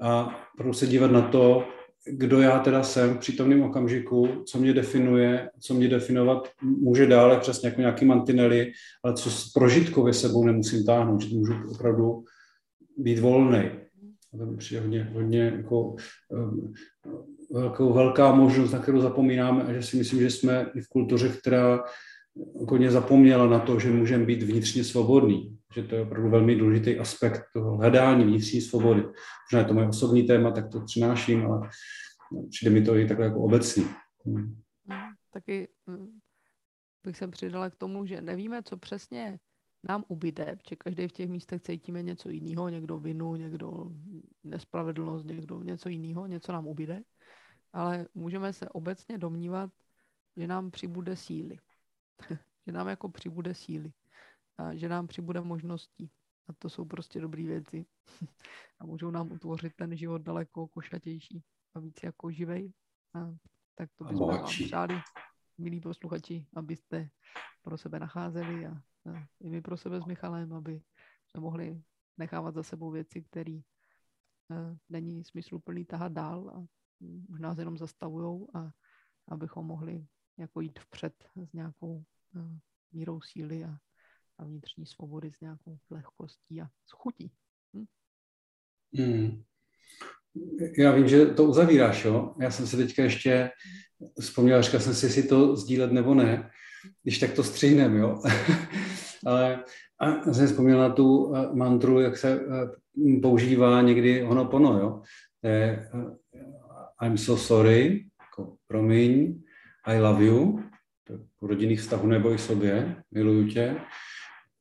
a 0.00 0.40
prostě 0.56 0.86
dívat 0.86 1.10
na 1.10 1.22
to, 1.22 1.68
kdo 2.10 2.40
já 2.40 2.58
teda 2.58 2.82
jsem 2.82 3.14
v 3.14 3.18
přítomném 3.18 3.62
okamžiku, 3.62 4.28
co 4.46 4.58
mě 4.58 4.72
definuje, 4.72 5.50
co 5.60 5.74
mě 5.74 5.88
definovat 5.88 6.48
může 6.62 7.06
dále 7.06 7.40
přes 7.40 7.62
nějaké, 7.62 7.80
nějaké 7.80 8.06
mantinely, 8.06 8.72
ale 9.04 9.14
co 9.14 9.30
prožitkově 9.54 10.14
sebou 10.14 10.44
nemusím 10.44 10.84
táhnout, 10.84 11.22
že 11.22 11.36
můžu 11.36 11.54
opravdu 11.74 12.24
být 12.96 13.18
volný. 13.18 13.70
To 14.38 14.46
mi 14.46 14.56
přijde 14.56 14.80
hodně, 14.80 15.10
hodně 15.14 15.52
jako, 15.56 15.96
um, 16.28 16.72
velkou, 17.52 17.92
velká 17.92 18.34
možnost, 18.34 18.72
na 18.72 18.78
kterou 18.78 19.00
zapomínáme 19.00 19.62
a 19.62 19.72
že 19.72 19.82
si 19.82 19.96
myslím, 19.96 20.20
že 20.20 20.30
jsme 20.30 20.66
i 20.74 20.80
v 20.80 20.88
kultuře, 20.88 21.28
která 21.28 21.84
hodně 22.68 22.90
zapomněla 22.90 23.46
na 23.46 23.58
to, 23.58 23.80
že 23.80 23.90
můžeme 23.90 24.24
být 24.24 24.42
vnitřně 24.42 24.84
svobodný, 24.84 25.57
že 25.82 25.88
to 25.88 25.94
je 25.94 26.02
opravdu 26.02 26.30
velmi 26.30 26.56
důležitý 26.56 26.98
aspekt 26.98 27.42
toho 27.52 27.76
hledání 27.76 28.24
vnitřní 28.24 28.60
svobody. 28.60 29.02
Možná 29.02 29.58
je 29.58 29.64
to 29.64 29.74
moje 29.74 29.88
osobní 29.88 30.22
téma, 30.22 30.50
tak 30.50 30.68
to 30.68 30.80
přináším, 30.80 31.46
ale 31.46 31.70
přijde 32.50 32.70
mi 32.70 32.82
to 32.82 32.96
i 32.96 33.08
takhle 33.08 33.26
jako 33.26 33.40
obecný. 33.40 33.84
Hmm. 34.26 34.60
Taky 35.30 35.68
hm, 35.90 36.18
bych 37.04 37.16
se 37.16 37.28
přidala 37.28 37.70
k 37.70 37.76
tomu, 37.76 38.06
že 38.06 38.20
nevíme, 38.20 38.62
co 38.62 38.76
přesně 38.76 39.38
nám 39.88 40.04
ubyde, 40.08 40.56
protože 40.56 40.76
každý 40.76 41.08
v 41.08 41.12
těch 41.12 41.28
místech 41.28 41.62
cítíme 41.62 42.02
něco 42.02 42.28
jiného, 42.28 42.68
někdo 42.68 42.98
vinu, 42.98 43.36
někdo 43.36 43.90
nespravedlnost, 44.44 45.26
někdo 45.26 45.62
něco 45.62 45.88
jiného, 45.88 46.26
něco 46.26 46.52
nám 46.52 46.66
ubyde, 46.66 47.02
ale 47.72 48.06
můžeme 48.14 48.52
se 48.52 48.68
obecně 48.68 49.18
domnívat, 49.18 49.70
že 50.36 50.46
nám 50.46 50.70
přibude 50.70 51.16
síly. 51.16 51.58
že 52.66 52.72
nám 52.72 52.88
jako 52.88 53.08
přibude 53.08 53.54
síly 53.54 53.92
a 54.58 54.74
že 54.74 54.88
nám 54.88 55.06
přibude 55.06 55.40
možností. 55.40 56.10
A 56.48 56.52
to 56.52 56.70
jsou 56.70 56.84
prostě 56.84 57.20
dobré 57.20 57.42
věci. 57.42 57.86
a 58.80 58.86
můžou 58.86 59.10
nám 59.10 59.32
utvořit 59.32 59.72
ten 59.76 59.96
život 59.96 60.22
daleko 60.22 60.68
košatější 60.68 61.42
a 61.74 61.80
víc 61.80 62.02
jako 62.02 62.30
živej. 62.30 62.72
A 63.14 63.34
tak 63.74 63.90
to 63.94 64.04
bychom 64.04 64.28
vám 64.28 64.44
přáli, 64.44 64.94
milí 65.58 65.80
posluchači, 65.80 66.46
abyste 66.54 67.10
pro 67.62 67.78
sebe 67.78 67.98
nacházeli 67.98 68.66
a, 68.66 68.70
a 68.70 69.26
i 69.40 69.50
my 69.50 69.60
pro 69.60 69.76
sebe 69.76 70.00
s 70.00 70.04
Michalem, 70.04 70.52
aby 70.52 70.82
jsme 71.26 71.40
mohli 71.40 71.82
nechávat 72.16 72.54
za 72.54 72.62
sebou 72.62 72.90
věci, 72.90 73.22
které 73.22 73.54
uh, 73.54 74.76
není 74.88 75.24
smysluplný 75.24 75.84
tahat 75.84 76.12
dál 76.12 76.50
a 76.50 76.66
už 77.28 77.40
nás 77.40 77.58
jenom 77.58 77.78
zastavujou 77.78 78.48
a 78.54 78.70
abychom 79.28 79.66
mohli 79.66 80.06
jako 80.36 80.60
jít 80.60 80.78
vpřed 80.78 81.30
s 81.44 81.52
nějakou 81.52 82.04
uh, 82.34 82.58
mírou 82.92 83.20
síly 83.20 83.64
a 83.64 83.78
a 84.38 84.44
vnitřní 84.44 84.86
svobody 84.86 85.32
s 85.32 85.40
nějakou 85.40 85.78
lehkostí 85.90 86.60
a 86.60 86.66
s 86.66 86.90
chutí. 86.90 87.32
Hm? 87.76 87.84
Hmm. 88.94 89.42
Já 90.78 90.92
vím, 90.92 91.08
že 91.08 91.26
to 91.26 91.44
uzavíráš, 91.44 92.04
jo? 92.04 92.34
Já 92.40 92.50
jsem 92.50 92.66
si 92.66 92.76
teďka 92.76 93.02
ještě 93.02 93.50
vzpomněl, 94.20 94.62
říkal 94.62 94.80
jsem 94.80 94.94
si, 94.94 95.06
jestli 95.06 95.22
to 95.22 95.56
sdílet 95.56 95.92
nebo 95.92 96.14
ne, 96.14 96.50
když 97.02 97.18
tak 97.18 97.32
to 97.32 97.42
střihnem, 97.42 97.96
jo? 97.96 98.22
Ale 99.26 99.64
a 100.00 100.32
jsem 100.32 100.46
vzpomněl 100.46 100.78
na 100.78 100.90
tu 100.90 101.36
eh, 101.36 101.48
mantru, 101.54 102.00
jak 102.00 102.16
se 102.16 102.40
eh, 102.40 103.20
používá 103.22 103.82
někdy 103.82 104.20
honopono, 104.20 104.78
jo? 104.78 105.02
To 105.40 105.48
je 105.48 105.88
eh, 105.94 107.06
I'm 107.06 107.18
so 107.18 107.42
sorry, 107.42 108.06
jako 108.20 108.56
promiň, 108.66 109.42
I 109.84 110.00
love 110.00 110.24
you, 110.24 110.62
u 111.40 111.46
rodinných 111.46 111.80
vztahů 111.80 112.06
nebo 112.06 112.32
i 112.32 112.38
sobě, 112.38 112.96
miluju 113.10 113.48
tě, 113.48 113.76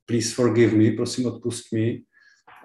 please 0.07 0.33
forgive 0.33 0.75
me, 0.75 0.91
prosím 0.91 1.25
odpust 1.25 1.73
mi, 1.73 2.01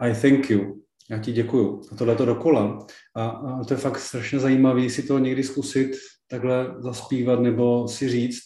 I 0.00 0.14
thank 0.14 0.50
you, 0.50 0.82
já 1.10 1.18
ti 1.18 1.32
děkuju. 1.32 1.82
A 1.92 1.96
tohle 1.96 2.16
to 2.16 2.26
dokola. 2.26 2.86
A, 3.14 3.28
a 3.28 3.64
to 3.64 3.74
je 3.74 3.78
fakt 3.78 3.98
strašně 3.98 4.38
zajímavé 4.38 4.90
si 4.90 5.02
to 5.02 5.18
někdy 5.18 5.42
zkusit 5.42 5.90
takhle 6.28 6.74
zaspívat 6.78 7.40
nebo 7.40 7.88
si 7.88 8.08
říct. 8.08 8.40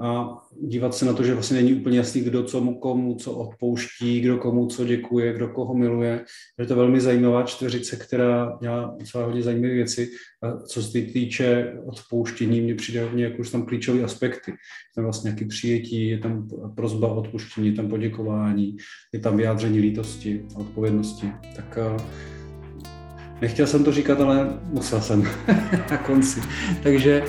A 0.00 0.38
dívat 0.62 0.94
se 0.94 1.04
na 1.04 1.12
to, 1.12 1.24
že 1.24 1.34
vlastně 1.34 1.56
není 1.56 1.74
úplně 1.74 1.98
jasný, 1.98 2.20
kdo 2.20 2.42
co 2.42 2.60
komu 2.60 3.14
co 3.14 3.32
odpouští, 3.32 4.20
kdo 4.20 4.38
komu 4.38 4.66
co 4.66 4.84
děkuje, 4.84 5.32
kdo 5.32 5.48
koho 5.48 5.74
miluje. 5.74 6.24
Je 6.58 6.66
to 6.66 6.76
velmi 6.76 7.00
zajímavá 7.00 7.42
čtveřice, 7.42 7.96
která 7.96 8.58
dělá 8.62 8.96
docela 8.98 9.24
hodně 9.24 9.42
zajímavé 9.42 9.74
věci. 9.74 10.10
A 10.42 10.56
co 10.56 10.82
se 10.82 10.92
týče 10.92 11.72
odpouštění, 11.86 12.60
mě 12.60 12.74
přijde 12.74 13.02
hodně 13.02 13.24
jako 13.24 13.36
už 13.38 13.50
tam 13.50 13.66
klíčové 13.66 14.02
aspekty. 14.02 14.50
Je 14.50 14.56
tam 14.94 15.04
vlastně 15.04 15.28
nějaké 15.28 15.44
přijetí, 15.44 16.08
je 16.08 16.18
tam 16.18 16.48
prozba 16.74 17.08
o 17.08 17.20
odpuštění, 17.20 17.68
je 17.68 17.74
tam 17.74 17.88
poděkování, 17.88 18.76
je 19.12 19.20
tam 19.20 19.36
vyjádření 19.36 19.78
lítosti 19.78 20.46
a 20.56 20.58
odpovědnosti. 20.58 21.32
Tak 21.56 21.78
nechtěl 23.40 23.66
jsem 23.66 23.84
to 23.84 23.92
říkat, 23.92 24.20
ale 24.20 24.60
musel 24.64 25.00
jsem 25.00 25.22
na 25.90 25.96
konci. 25.98 26.40
Takže 26.82 27.24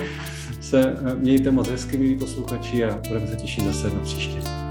se 0.62 0.96
mějte 1.14 1.50
moc 1.50 1.68
hezky, 1.68 1.98
milí 1.98 2.18
posluchači, 2.18 2.84
a 2.84 3.00
budeme 3.08 3.26
se 3.26 3.36
těšit 3.36 3.64
zase 3.64 3.90
na 3.90 4.00
příště. 4.00 4.61